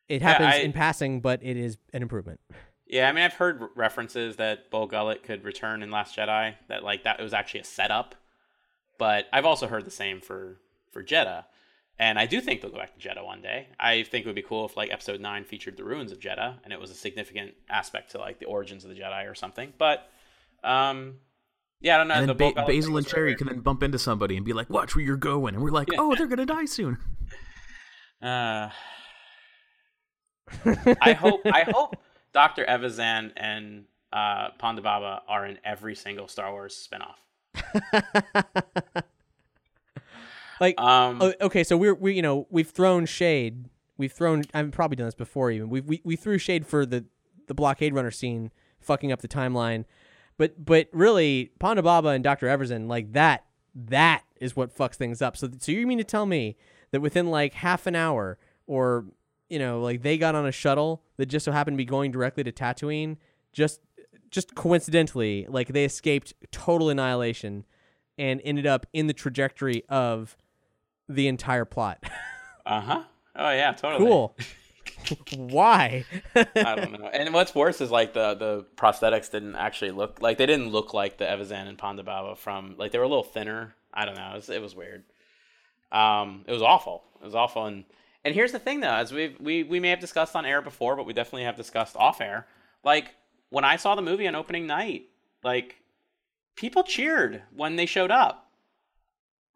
[0.08, 2.40] It happens I, in passing, but it is an improvement.
[2.86, 6.54] Yeah, I mean, I've heard references that Bor Gullet could return in Last Jedi.
[6.68, 8.14] That like that it was actually a setup,
[9.04, 10.56] but I've also heard the same for
[10.90, 11.44] for Jedha,
[11.98, 13.68] and I do think they'll go back to Jedha one day.
[13.78, 16.54] I think it would be cool if like Episode Nine featured the ruins of Jedha,
[16.64, 19.74] and it was a significant aspect to like the origins of the Jedi or something.
[19.76, 20.08] But
[20.62, 21.16] um,
[21.82, 22.14] yeah, I don't know.
[22.14, 24.70] And the then ba- Basil and Cherry can then bump into somebody and be like,
[24.70, 26.96] "Watch where you're going," and we're like, "Oh, they're gonna die soon."
[28.22, 28.70] Uh,
[31.02, 31.96] I hope I hope
[32.32, 32.64] Dr.
[32.64, 33.84] Evazan and
[34.14, 37.16] uh, Ponda Baba are in every single Star Wars spinoff.
[40.60, 43.68] like, um, okay, so we're we you know we've thrown shade.
[43.96, 44.44] We've thrown.
[44.52, 45.50] I've probably done this before.
[45.50, 47.04] Even we we we threw shade for the
[47.46, 48.50] the blockade runner scene
[48.80, 49.84] fucking up the timeline,
[50.36, 52.46] but but really Ponda Baba and Dr.
[52.46, 53.44] Evazan like that
[53.74, 55.36] that is what fucks things up.
[55.36, 56.56] So so you mean to tell me
[56.92, 59.06] that within like half an hour or
[59.48, 62.10] you know, like they got on a shuttle that just so happened to be going
[62.10, 63.16] directly to Tatooine,
[63.52, 63.80] just
[64.34, 67.64] just coincidentally, like they escaped total annihilation
[68.18, 70.36] and ended up in the trajectory of
[71.08, 72.02] the entire plot.
[72.66, 73.02] uh huh.
[73.36, 74.04] Oh yeah, totally.
[74.04, 74.36] Cool.
[75.36, 76.04] Why?
[76.34, 77.08] I don't know.
[77.08, 80.92] And what's worse is like the the prosthetics didn't actually look like they didn't look
[80.92, 83.74] like the Evazan and Ponda Baba from like they were a little thinner.
[83.92, 84.30] I don't know.
[84.32, 85.04] It was, it was weird.
[85.92, 87.04] Um, it was awful.
[87.22, 87.84] It was awful and
[88.24, 90.96] and here's the thing, though, as we we we may have discussed on air before,
[90.96, 92.46] but we definitely have discussed off air.
[92.82, 93.14] Like
[93.54, 95.04] when I saw the movie on opening night,
[95.44, 95.76] like
[96.56, 98.50] people cheered when they showed up.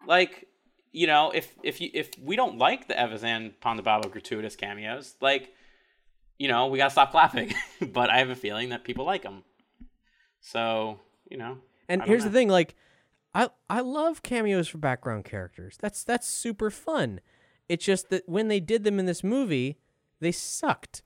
[0.06, 0.46] Like
[0.92, 5.16] you know, if if you if we don't like the Evazan Ponda Baba gratuitous cameos,
[5.20, 5.52] like
[6.38, 7.52] you know, we gotta stop clapping.
[7.92, 9.42] but I have a feeling that people like them.
[10.40, 11.58] So you know.
[11.88, 12.30] And here's know.
[12.30, 12.76] the thing, like.
[13.34, 15.76] I, I love cameos for background characters.
[15.78, 17.20] That's that's super fun.
[17.68, 19.78] It's just that when they did them in this movie,
[20.18, 21.02] they sucked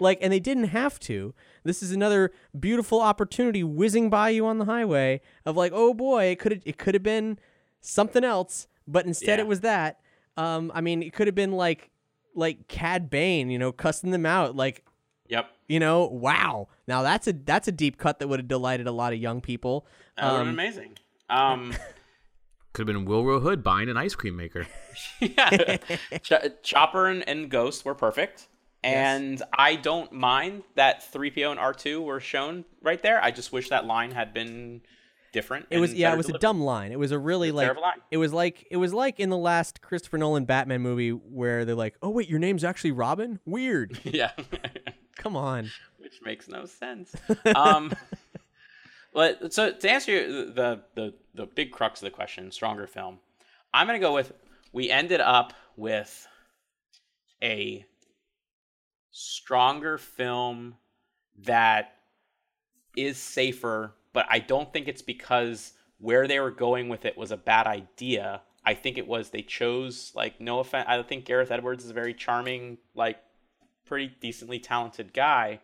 [0.00, 1.34] like, and they didn't have to.
[1.64, 6.24] This is another beautiful opportunity whizzing by you on the highway of like, oh boy,
[6.26, 7.38] it could it could have been
[7.80, 9.44] something else, but instead Yeah.
[9.44, 10.00] it was that.
[10.36, 11.90] Um, I mean, it could have been like
[12.34, 14.84] like Cad Bane, you know, cussing them out, like
[15.28, 15.50] Yep.
[15.68, 16.68] you know, wow.
[16.88, 19.40] Now that's a that's a deep cut that would have delighted a lot of young
[19.40, 19.86] people.
[20.16, 20.98] That would have Um, been amazing.
[21.30, 21.74] Um,
[22.72, 24.66] Could have been Willrow Hood buying an ice cream maker.
[25.20, 25.76] yeah.
[26.22, 26.32] Ch-
[26.62, 28.48] Chopper and, and Ghost were perfect.
[28.84, 33.22] And I don't mind that 3PO and R2 were shown right there.
[33.22, 34.82] I just wish that line had been
[35.32, 35.66] different.
[35.70, 36.92] It was yeah, it was a dumb line.
[36.92, 37.76] It was a really It's like
[38.10, 41.74] it was like it was like in the last Christopher Nolan Batman movie where they're
[41.74, 43.40] like, "Oh wait, your name's actually Robin?
[43.44, 44.32] Weird." Yeah.
[45.16, 45.70] Come on.
[45.98, 47.14] Which makes no sense.
[47.54, 47.92] Um,
[49.14, 53.18] but so to answer your, the, the the big crux of the question, stronger film,
[53.72, 54.32] I'm gonna go with
[54.72, 56.26] we ended up with
[57.42, 57.86] a
[59.12, 60.74] stronger film
[61.44, 61.96] that
[62.96, 67.30] is safer, but I don't think it's because where they were going with it was
[67.30, 68.42] a bad idea.
[68.64, 70.86] I think it was they chose like no offense.
[70.88, 73.18] I think Gareth Edwards is a very charming, like
[73.84, 75.60] pretty decently talented guy,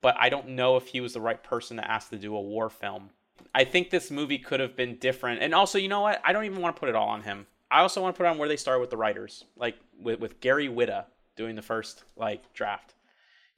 [0.00, 2.40] but I don't know if he was the right person to ask to do a
[2.40, 3.10] war film.
[3.54, 5.42] I think this movie could have been different.
[5.42, 6.20] And also, you know what?
[6.24, 7.46] I don't even want to put it all on him.
[7.70, 10.40] I also want to put on where they started with the writers, like with, with
[10.40, 11.06] Gary Whitta
[11.42, 12.94] doing the first like draft.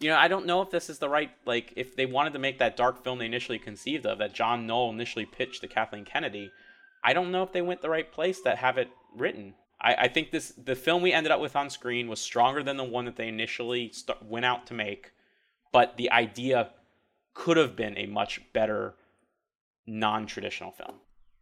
[0.00, 2.38] You know, I don't know if this is the right like if they wanted to
[2.38, 6.04] make that dark film they initially conceived of that John Knoll initially pitched to Kathleen
[6.04, 6.50] Kennedy.
[7.04, 9.54] I don't know if they went the right place to have it written.
[9.80, 12.78] I, I think this the film we ended up with on screen was stronger than
[12.78, 15.12] the one that they initially st- went out to make,
[15.72, 16.70] but the idea
[17.34, 18.94] could have been a much better
[19.86, 20.96] non-traditional film.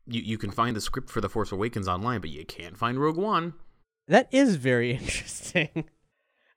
[0.06, 3.00] You you can find the script for The Force Awakens online, but you can't find
[3.00, 3.54] Rogue One.
[4.08, 5.84] That is very interesting.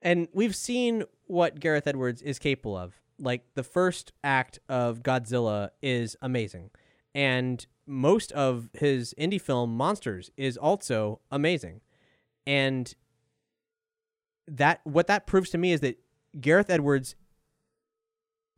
[0.06, 3.02] And we've seen what Gareth Edwards is capable of.
[3.20, 6.70] Like the first act of Godzilla is amazing.
[7.16, 11.82] And most of his indie film Monsters is also amazing.
[12.46, 12.94] And
[14.48, 15.98] that what that proves to me is that
[16.40, 17.16] Gareth Edwards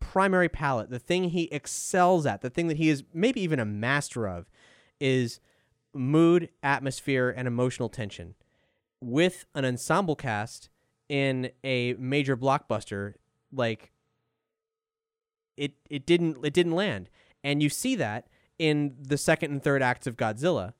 [0.01, 3.65] primary palette, the thing he excels at, the thing that he is maybe even a
[3.65, 4.49] master of
[4.99, 5.39] is
[5.93, 8.35] mood, atmosphere and emotional tension
[8.99, 10.69] with an ensemble cast
[11.09, 13.13] in a major blockbuster
[13.53, 13.91] like
[15.55, 17.09] it it didn't it didn't land
[17.43, 18.27] and you see that
[18.59, 20.73] in the second and third acts of Godzilla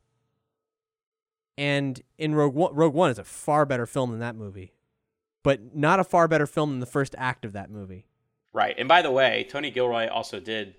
[1.58, 4.74] and in Rogue One, Rogue One is a far better film than that movie
[5.44, 8.06] but not a far better film than the first act of that movie
[8.54, 8.74] Right.
[8.80, 10.74] And by the way, Tony Gilroy also did,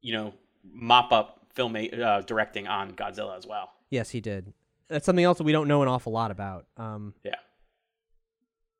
[0.00, 0.34] you know,
[0.64, 3.70] mop up film uh, directing on Godzilla as well.
[3.90, 4.52] yes he did
[4.88, 7.34] that's something else that we don't know an awful lot about um Yeah.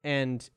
[0.05, 0.49] And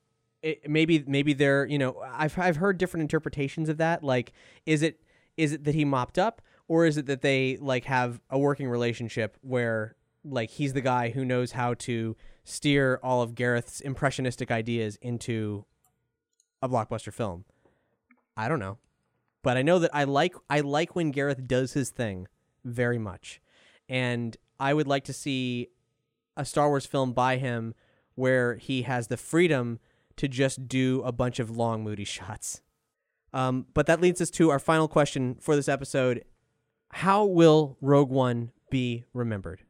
[0.41, 4.04] it, maybe maybe they're you know I've I've heard different interpretations of that.
[4.04, 4.32] Like,
[4.66, 5.02] is it
[5.38, 8.70] is it that he mopped up, or is it that they like have a working
[8.70, 14.52] relationship where like he's the guy who knows how to steer all of Gareth's impressionistic
[14.52, 15.66] ideas into
[16.62, 17.46] a blockbuster film?
[18.38, 18.78] I don't know,
[19.41, 22.28] but I know that I like I like when Gareth does his thing
[22.64, 23.41] very much,
[23.89, 25.70] and I would like to see
[26.38, 27.74] a Star Wars film by him
[28.16, 29.80] where he has the freedom
[30.18, 32.61] to just do a bunch of long, moody shots.
[33.34, 36.24] Um, but that leads us to our final question for this episode
[36.91, 39.61] How will Rogue One be remembered?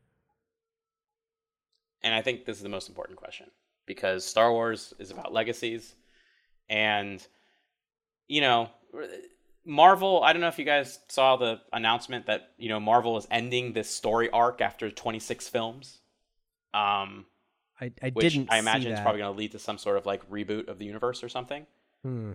[2.04, 3.48] And I think this is the most important question
[3.88, 5.96] because Star Wars is about legacies.
[6.70, 7.26] And,
[8.28, 8.70] you know,
[9.66, 13.28] Marvel, I don't know if you guys saw the announcement that, you know, Marvel is
[13.32, 16.00] ending this story arc after 26 films.
[16.76, 17.26] Um,
[17.80, 19.04] I, I which didn't I imagine is that.
[19.04, 21.66] probably going to lead to some sort of like reboot of the universe or something.
[22.04, 22.34] Hmm.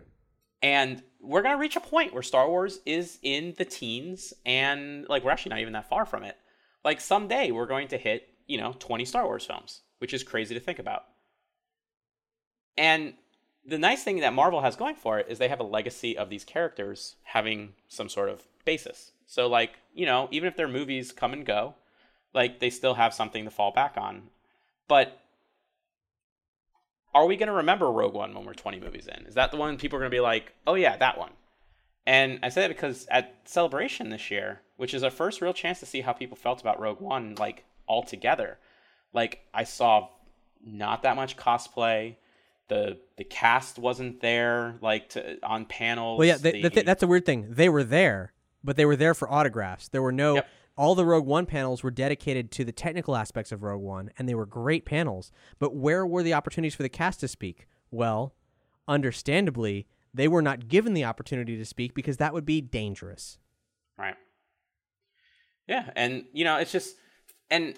[0.62, 5.08] And we're going to reach a point where Star Wars is in the teens and
[5.08, 6.36] like we're actually not even that far from it.
[6.84, 10.54] Like someday we're going to hit, you know, 20 Star Wars films, which is crazy
[10.54, 11.04] to think about.
[12.76, 13.14] And
[13.64, 16.28] the nice thing that Marvel has going for it is they have a legacy of
[16.28, 19.12] these characters having some sort of basis.
[19.26, 21.74] So like, you know, even if their movies come and go,
[22.34, 24.24] like they still have something to fall back on.
[24.88, 25.19] But
[27.14, 29.26] are we going to remember Rogue One when we're 20 movies in?
[29.26, 31.32] Is that the one people are going to be like, "Oh yeah, that one."
[32.06, 35.80] And I say that because at Celebration this year, which is our first real chance
[35.80, 38.58] to see how people felt about Rogue One like all together,
[39.12, 40.08] like I saw
[40.64, 42.16] not that much cosplay.
[42.68, 46.18] The the cast wasn't there like to, on panels.
[46.18, 47.46] Well, yeah, the, The- the th- that's a weird thing.
[47.50, 48.32] They were there,
[48.62, 49.88] but they were there for autographs.
[49.88, 50.36] There were no.
[50.36, 50.48] Yep.
[50.80, 54.26] All the Rogue One panels were dedicated to the technical aspects of Rogue One, and
[54.26, 55.30] they were great panels.
[55.58, 57.68] But where were the opportunities for the cast to speak?
[57.90, 58.32] Well,
[58.88, 63.36] understandably, they were not given the opportunity to speak because that would be dangerous.
[63.98, 64.14] Right.
[65.68, 66.96] Yeah, and you know, it's just
[67.50, 67.74] and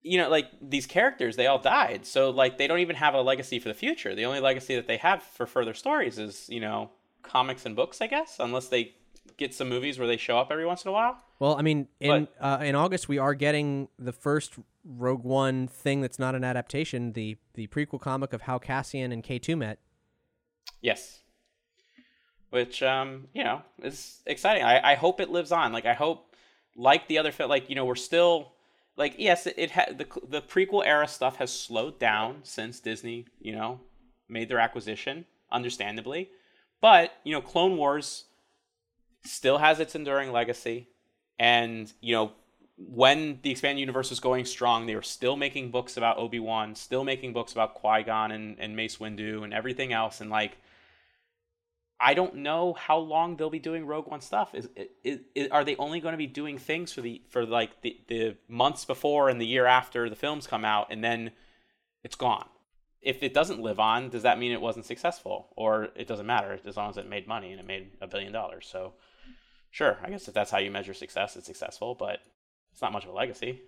[0.00, 2.06] you know, like these characters, they all died.
[2.06, 4.14] So like they don't even have a legacy for the future.
[4.14, 6.92] The only legacy that they have for further stories is, you know,
[7.24, 8.94] comics and books, I guess, unless they
[9.38, 11.20] get some movies where they show up every once in a while.
[11.40, 16.02] Well, I mean, in uh, in August we are getting the first Rogue One thing
[16.02, 19.78] that's not an adaptation, the the prequel comic of how Cassian and K2 met.
[20.80, 21.20] Yes.
[22.50, 24.62] Which um, you know, is exciting.
[24.62, 25.72] I, I hope it lives on.
[25.72, 26.36] Like I hope
[26.76, 28.52] like the other film like, you know, we're still
[28.96, 33.24] like yes, it, it had the the prequel era stuff has slowed down since Disney,
[33.40, 33.80] you know,
[34.28, 36.28] made their acquisition, understandably.
[36.82, 38.24] But, you know, Clone Wars
[39.24, 40.88] still has its enduring legacy.
[41.40, 42.32] And, you know,
[42.76, 46.74] when the expanded universe was going strong, they were still making books about Obi Wan,
[46.74, 50.20] still making books about Qui Gon and, and Mace Windu and everything else.
[50.20, 50.58] And like,
[51.98, 54.54] I don't know how long they'll be doing Rogue One stuff.
[54.54, 54.68] Is,
[55.02, 57.98] is, is are they only going to be doing things for the for like the,
[58.08, 61.30] the months before and the year after the films come out, and then
[62.04, 62.48] it's gone?
[63.00, 66.58] If it doesn't live on, does that mean it wasn't successful, or it doesn't matter
[66.66, 68.68] as long as it made money and it made a billion dollars?
[68.70, 68.92] So,
[69.70, 72.18] sure, I guess if that's how you measure success, it's successful, but
[72.72, 73.62] it's not much of a legacy.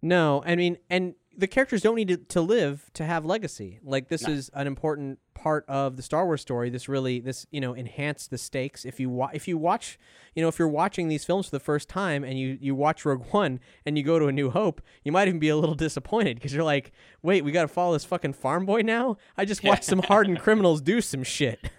[0.00, 3.80] No, I mean, and the characters don't need to, to live to have legacy.
[3.82, 4.32] Like this No.
[4.32, 6.70] is an important part of the Star Wars story.
[6.70, 8.84] This really, this you know, enhanced the stakes.
[8.84, 9.98] If you wa- if you watch,
[10.36, 13.04] you know, if you're watching these films for the first time and you you watch
[13.04, 15.74] Rogue One and you go to A New Hope, you might even be a little
[15.74, 16.92] disappointed because you're like,
[17.22, 19.16] wait, we got to follow this fucking farm boy now.
[19.36, 21.70] I just watched some hardened criminals do some shit.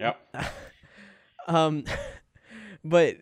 [0.00, 0.18] Yep.
[1.46, 1.84] Um,
[2.84, 3.16] but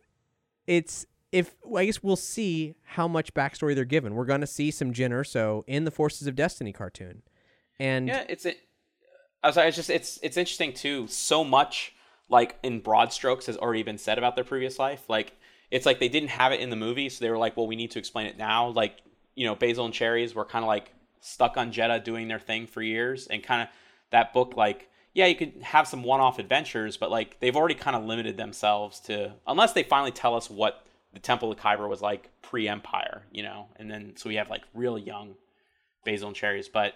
[0.66, 4.14] it's if I guess we'll see how much backstory they're given.
[4.14, 7.22] We're gonna see some Jyn Erso in the Forces of Destiny cartoon,
[7.80, 8.58] and yeah, it's it.
[9.42, 11.06] I was it's just it's it's interesting too.
[11.06, 11.94] So much
[12.28, 15.08] like in broad strokes has already been said about their previous life.
[15.08, 15.32] Like
[15.70, 17.76] it's like they didn't have it in the movie, so they were like, well, we
[17.76, 18.68] need to explain it now.
[18.68, 18.98] Like
[19.34, 22.66] you know, Baze and Chirrut were kind of like stuck on Jedha doing their thing
[22.66, 23.68] for years, and kind of
[24.10, 24.88] that book like.
[25.14, 29.00] Yeah, you could have some one-off adventures, but like they've already kind of limited themselves
[29.00, 33.42] to unless they finally tell us what the Temple of Kyber was like pre-Empire, you
[33.42, 35.34] know, and then so we have like real young
[36.04, 36.94] Baze and Chirrut, but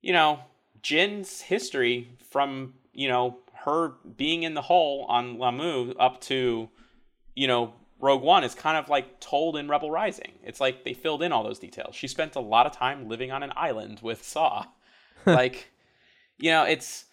[0.00, 0.40] you know,
[0.82, 6.68] Jyn's history from, you know, her being in the hole on Lah'mu up to,
[7.34, 10.32] you know, Rogue One is kind of like told in Rebel Rising.
[10.44, 11.96] It's like they filled in all those details.
[11.96, 14.66] She spent a lot of time living on an island with Saw.
[15.26, 15.70] like,
[16.38, 17.06] you know, it's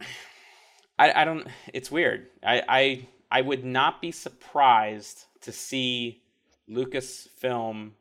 [0.98, 2.26] I, I don't it's weird.
[2.42, 6.22] I, I I would not be surprised to see
[6.68, 7.92] Lucasfilm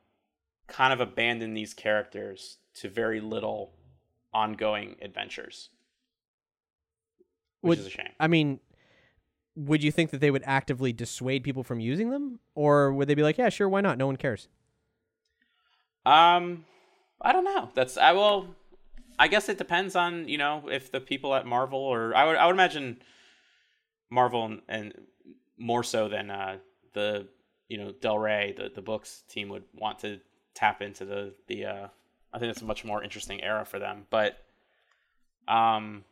[0.68, 3.72] kind of abandon these characters to very little
[4.34, 5.70] ongoing adventures.
[7.62, 8.10] Which Would- is a shame.
[8.20, 8.60] I mean,
[9.56, 13.16] would you think that they would actively dissuade people from using them, or would they
[13.16, 13.98] be like, yeah, sure, why not?
[13.98, 14.48] No one cares.
[16.06, 16.66] Um,
[17.22, 17.70] I don't know.
[17.74, 18.56] That's I will.
[19.20, 22.36] I guess it depends on you know if the people at Marvel or I would
[22.36, 23.02] I would imagine
[24.10, 24.94] Marvel and, and
[25.58, 26.58] more so than uh,
[26.94, 27.28] the
[27.68, 30.20] you know Del Rey the the books team would want to
[30.54, 31.88] tap into the the uh,
[32.34, 34.06] I think it's a much more interesting era for them.
[34.10, 34.38] But
[35.48, 36.04] um,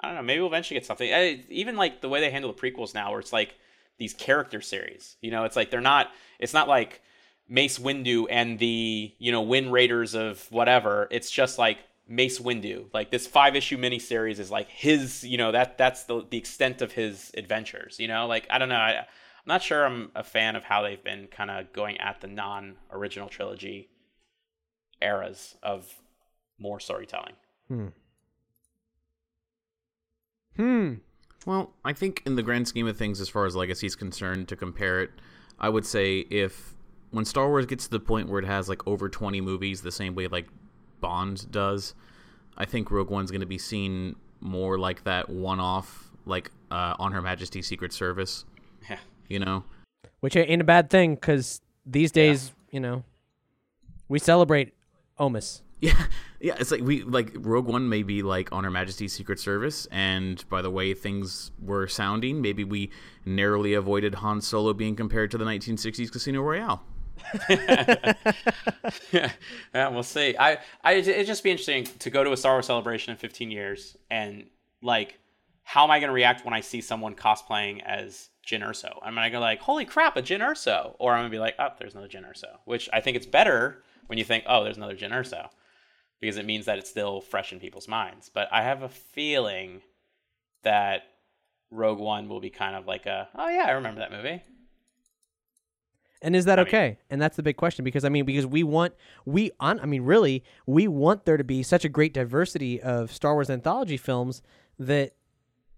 [0.00, 0.22] I don't know.
[0.22, 1.12] Maybe we'll eventually get something.
[1.12, 3.56] I, even like the way they handle the prequels now, where it's like
[3.98, 5.16] these character series.
[5.20, 6.10] You know, it's like they're not.
[6.38, 7.02] It's not like
[7.48, 11.08] Mace Windu and the you know Wind Raiders of whatever.
[11.10, 11.78] It's just like
[12.08, 12.86] Mace Windu.
[12.92, 15.24] Like this five issue miniseries is like his.
[15.24, 17.98] You know that that's the the extent of his adventures.
[17.98, 18.76] You know, like I don't know.
[18.76, 19.04] I, I'm
[19.46, 22.76] not sure I'm a fan of how they've been kind of going at the non
[22.90, 23.88] original trilogy
[25.00, 25.92] eras of
[26.58, 27.34] more storytelling.
[27.68, 27.88] Hmm.
[30.56, 30.94] Hmm.
[31.44, 34.48] Well, I think in the grand scheme of things, as far as legacy is concerned,
[34.48, 35.10] to compare it,
[35.60, 36.74] I would say if
[37.10, 39.92] when Star Wars gets to the point where it has like over 20 movies, the
[39.92, 40.48] same way like
[41.00, 41.94] Bond does,
[42.56, 46.94] I think Rogue One's going to be seen more like that one off, like uh,
[46.98, 48.44] on Her Majesty's Secret Service.
[48.88, 48.98] Yeah.
[49.28, 49.64] You know?
[50.20, 53.04] Which ain't a bad thing because these days, you know,
[54.08, 54.74] we celebrate
[55.18, 55.62] Omus.
[55.78, 56.06] Yeah,
[56.40, 56.54] yeah.
[56.58, 60.42] It's like we like Rogue One may be like on Her Majesty's Secret Service, and
[60.48, 62.90] by the way things were sounding, maybe we
[63.26, 66.82] narrowly avoided Han Solo being compared to the 1960s Casino Royale.
[69.12, 69.30] yeah,
[69.88, 70.36] we'll see.
[70.38, 73.50] I, I, it'd just be interesting to go to a Star Wars celebration in 15
[73.50, 74.46] years and
[74.82, 75.18] like,
[75.62, 79.04] how am I going to react when I see someone cosplaying as Jyn Erso?
[79.04, 80.94] Am I going to go like, holy crap, a Jyn Erso?
[80.98, 83.26] Or I'm going to be like, oh, there's another Jyn Erso, which I think it's
[83.26, 85.48] better when you think, oh, there's another Jyn Erso.
[86.20, 88.30] because it means that it's still fresh in people's minds.
[88.32, 89.82] But I have a feeling
[90.62, 91.02] that
[91.70, 94.42] Rogue One will be kind of like a, oh yeah, I remember that movie.
[96.22, 96.98] And is that I mean- okay?
[97.10, 98.94] and that's the big question because I mean because we want
[99.24, 103.12] we on I mean really we want there to be such a great diversity of
[103.12, 104.42] Star Wars anthology films
[104.78, 105.14] that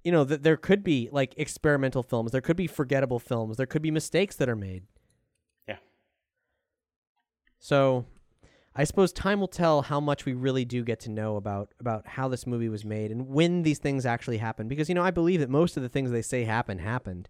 [0.05, 3.67] you know that there could be like experimental films, there could be forgettable films, there
[3.67, 4.85] could be mistakes that are made.
[5.67, 5.77] Yeah.
[7.59, 8.07] So
[8.75, 12.07] I suppose time will tell how much we really do get to know about about
[12.07, 15.11] how this movie was made and when these things actually happened because you know I
[15.11, 17.29] believe that most of the things they say happened happened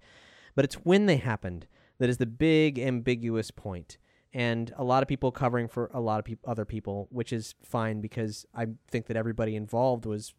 [0.54, 1.66] but it's when they happened
[1.98, 3.98] that is the big ambiguous point
[4.32, 7.54] and a lot of people covering for a lot of peop- other people which is
[7.62, 10.34] fine because I think that everybody involved was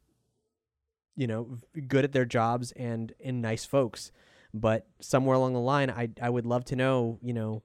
[1.16, 1.58] you know
[1.88, 4.12] good at their jobs and and nice folks
[4.54, 7.64] but somewhere along the line I I would love to know you know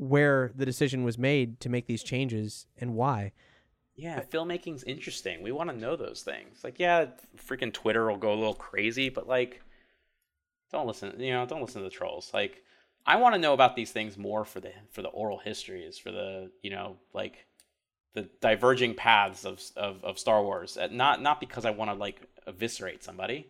[0.00, 3.32] where the decision was made to make these changes and why.
[3.96, 5.42] Yeah, filmmaking's interesting.
[5.42, 6.64] We want to know those things.
[6.64, 7.06] Like, yeah,
[7.36, 9.62] freaking Twitter will go a little crazy, but like,
[10.72, 11.14] don't listen.
[11.18, 12.30] You know, don't listen to the trolls.
[12.32, 12.62] Like,
[13.06, 16.10] I want to know about these things more for the for the oral histories, for
[16.10, 17.46] the you know, like
[18.14, 20.76] the diverging paths of of, of Star Wars.
[20.76, 23.48] Uh, Not not because I want to like eviscerate somebody.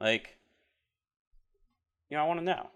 [0.00, 0.36] Like,
[2.10, 2.70] you know, I want to know.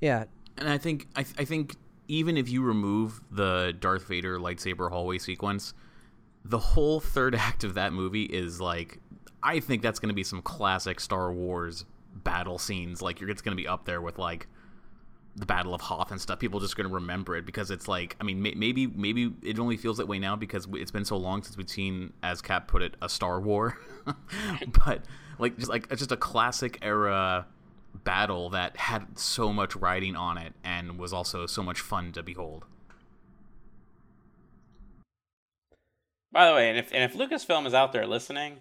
[0.00, 0.24] Yeah,
[0.58, 1.76] And I think I, I think
[2.08, 5.72] even if you remove the Darth Vader lightsaber hallway sequence,
[6.44, 9.00] the whole third act of that movie is like
[9.42, 11.84] I think that's going to be some classic Star Wars
[12.24, 13.02] battle scenes.
[13.02, 14.46] Like you're it's going to be up there with like
[15.36, 16.38] the Battle of Hoth and stuff.
[16.38, 19.32] People are just going to remember it because it's like I mean may, maybe maybe
[19.42, 22.40] it only feels that way now because it's been so long since we've seen, as
[22.40, 23.78] Cap put it, a Star War.
[24.86, 25.04] but
[25.38, 27.46] like just like just a classic era
[28.04, 32.22] battle that had so much writing on it and was also so much fun to
[32.22, 32.64] behold.
[36.32, 38.58] By the way, and if and if Lucasfilm is out there listening,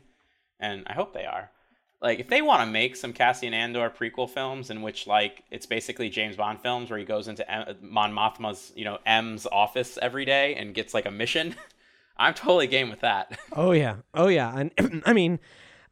[0.59, 1.51] and I hope they are,
[2.01, 5.65] like if they want to make some Cassian Andor prequel films in which like it's
[5.65, 9.97] basically James Bond films where he goes into M- Mon Mothma's you know M's office
[10.01, 11.55] every day and gets like a mission,
[12.17, 13.37] I'm totally game with that.
[13.55, 15.39] Oh yeah, oh yeah, and I mean,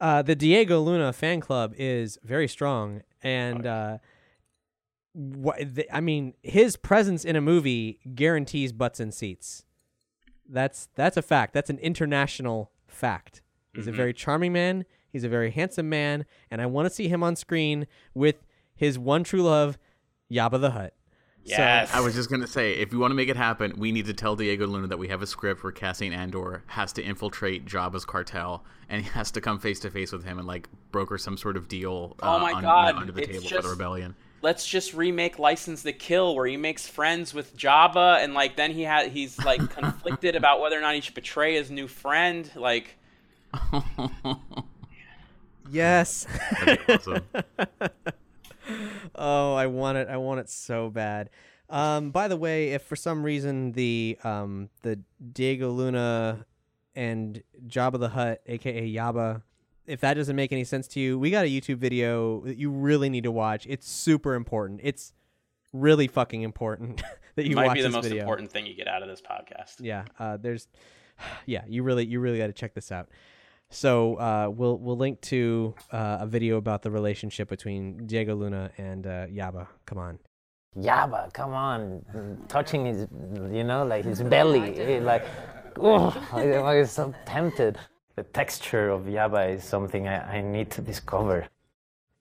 [0.00, 3.98] uh, the Diego Luna fan club is very strong, and uh,
[5.14, 9.64] what the, I mean, his presence in a movie guarantees butts and seats.
[10.46, 11.54] That's that's a fact.
[11.54, 13.40] That's an international fact.
[13.74, 14.84] He's a very charming man.
[15.14, 18.34] He's a very handsome man, and I want to see him on screen with
[18.74, 19.78] his one true love,
[20.28, 20.92] Yabba the Hutt.
[21.44, 21.94] Yes.
[21.94, 24.12] I was just gonna say, if we want to make it happen, we need to
[24.12, 28.04] tell Diego Luna that we have a script where Cassian Andor has to infiltrate Jabba's
[28.04, 31.36] cartel, and he has to come face to face with him and like broker some
[31.36, 32.16] sort of deal.
[32.20, 34.16] Oh uh, my un- God, under the it's table for the rebellion.
[34.42, 38.72] Let's just remake License to Kill, where he makes friends with Jabba, and like then
[38.72, 42.50] he had he's like conflicted about whether or not he should betray his new friend.
[42.56, 42.98] Like,
[45.70, 46.26] Yes.
[46.88, 47.24] Awesome.
[49.14, 50.08] oh, I want it.
[50.08, 51.30] I want it so bad.
[51.70, 55.00] Um, by the way, if for some reason the um, the
[55.32, 56.46] Diego Luna
[56.94, 59.42] and Jabba the Hutt, aka Yaba,
[59.86, 62.70] if that doesn't make any sense to you, we got a YouTube video that you
[62.70, 63.66] really need to watch.
[63.68, 64.80] It's super important.
[64.82, 65.12] It's
[65.72, 67.02] really fucking important
[67.36, 67.56] that you watch this.
[67.56, 68.20] It might watch be the most video.
[68.22, 69.76] important thing you get out of this podcast.
[69.80, 70.68] Yeah, uh, there's,
[71.46, 73.08] yeah, you really, you really got to check this out.
[73.70, 78.70] So uh, we'll we'll link to uh, a video about the relationship between Diego Luna
[78.78, 79.66] and uh, Yaba.
[79.86, 80.18] Come on.
[80.76, 82.04] Yabba, come on,
[82.48, 83.06] touching his,
[83.52, 85.24] you know, like his belly, like,
[85.78, 87.78] oh, I'm so tempted.
[88.16, 91.46] The texture of Yabba is something I, I need to discover.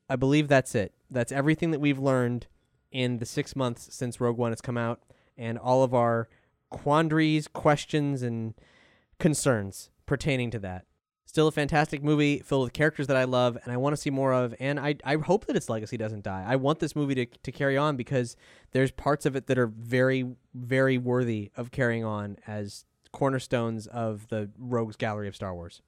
[0.07, 0.93] I believe that's it.
[1.09, 2.45] That's everything that we've learned
[2.91, 5.01] in the six months since Rogue One has come out,
[5.35, 6.29] and all of our
[6.69, 8.53] quandaries, questions, and
[9.17, 10.85] concerns pertaining to that.
[11.33, 14.11] Still a fantastic movie filled with characters that I love and I want to see
[14.11, 14.53] more of.
[14.59, 16.45] And I, I hope that its legacy doesn't die.
[16.47, 18.35] I want this movie to, to carry on because
[18.71, 24.27] there's parts of it that are very, very worthy of carrying on as cornerstones of
[24.27, 25.81] the Rogues Gallery of Star Wars.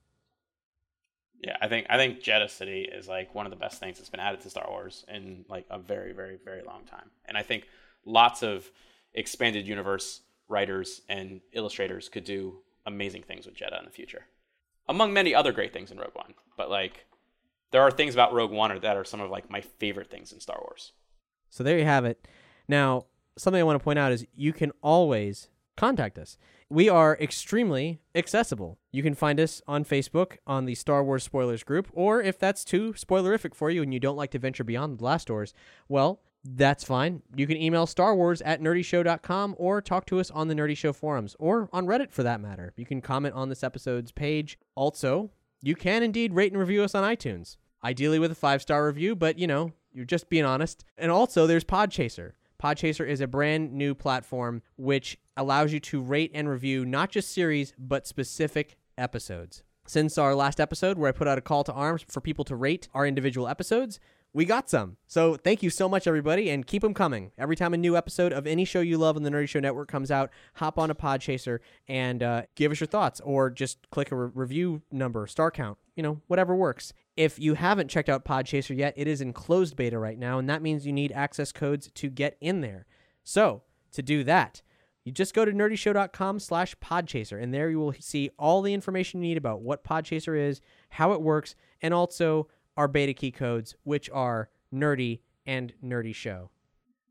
[1.43, 4.09] Yeah, I think I think Jedha City is like one of the best things that's
[4.09, 7.11] been added to Star Wars in like a very, very, very long time.
[7.25, 7.67] And I think
[8.03, 8.71] lots of
[9.13, 14.25] expanded universe writers and illustrators could do amazing things with Jedha in the future.
[14.87, 16.33] Among many other great things in Rogue One.
[16.57, 17.05] But like
[17.71, 20.39] there are things about Rogue One that are some of like my favorite things in
[20.39, 20.93] Star Wars.
[21.49, 22.27] So there you have it.
[22.67, 23.05] Now,
[23.37, 26.37] something I want to point out is you can always contact us.
[26.69, 28.79] We are extremely accessible.
[28.91, 32.65] You can find us on Facebook on the Star Wars Spoilers group, or if that's
[32.65, 35.53] too spoilerific for you and you don't like to venture beyond the blast doors,
[35.87, 37.23] well, that's fine.
[37.35, 40.93] You can email Star Wars at nerdyshow.com or talk to us on the Nerdy Show
[40.93, 42.71] forums or on Reddit for that matter.
[42.77, 44.59] You can comment on this episode's page.
[44.75, 45.31] Also,
[45.61, 49.15] you can indeed rate and review us on iTunes, ideally with a five star review,
[49.15, 50.85] but you know, you're just being honest.
[50.97, 52.33] And also, there's Podchaser.
[52.61, 57.33] Podchaser is a brand new platform which allows you to rate and review not just
[57.33, 59.63] series, but specific episodes.
[59.87, 62.55] Since our last episode, where I put out a call to arms for people to
[62.55, 63.99] rate our individual episodes,
[64.35, 64.97] we got some.
[65.07, 67.31] So thank you so much, everybody, and keep them coming.
[67.37, 69.87] Every time a new episode of any show you love on the Nerdy Show Network
[69.87, 74.11] comes out, hop on a Podchaser and uh, give us your thoughts, or just click
[74.11, 76.91] a re- review number, star count, you know, whatever works.
[77.15, 80.49] If you haven't checked out Podchaser yet, it is in closed beta right now, and
[80.49, 82.87] that means you need access codes to get in there.
[83.23, 83.63] So
[83.93, 84.61] to do that,
[85.05, 89.21] you just go to nerdyshow.com slash podchaser, and there you will see all the information
[89.21, 92.47] you need about what Podchaser is, how it works, and also
[92.77, 96.49] our beta key codes, which are nerdy and nerdy show.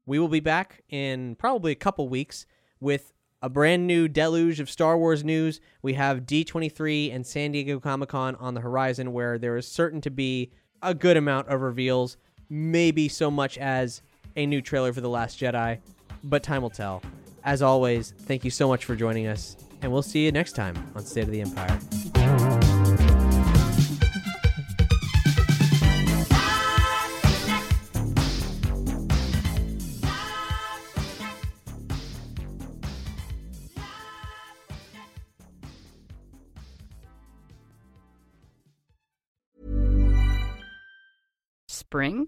[0.06, 2.46] We will be back in probably a couple weeks
[2.80, 5.60] with a brand new deluge of Star Wars news.
[5.82, 10.00] We have D23 and San Diego Comic Con on the horizon, where there is certain
[10.02, 10.50] to be
[10.82, 12.16] a good amount of reveals,
[12.48, 14.02] maybe so much as
[14.36, 15.78] a new trailer for The Last Jedi,
[16.22, 17.02] but time will tell.
[17.44, 20.74] As always, thank you so much for joining us, and we'll see you next time
[20.94, 21.78] on State of the Empire.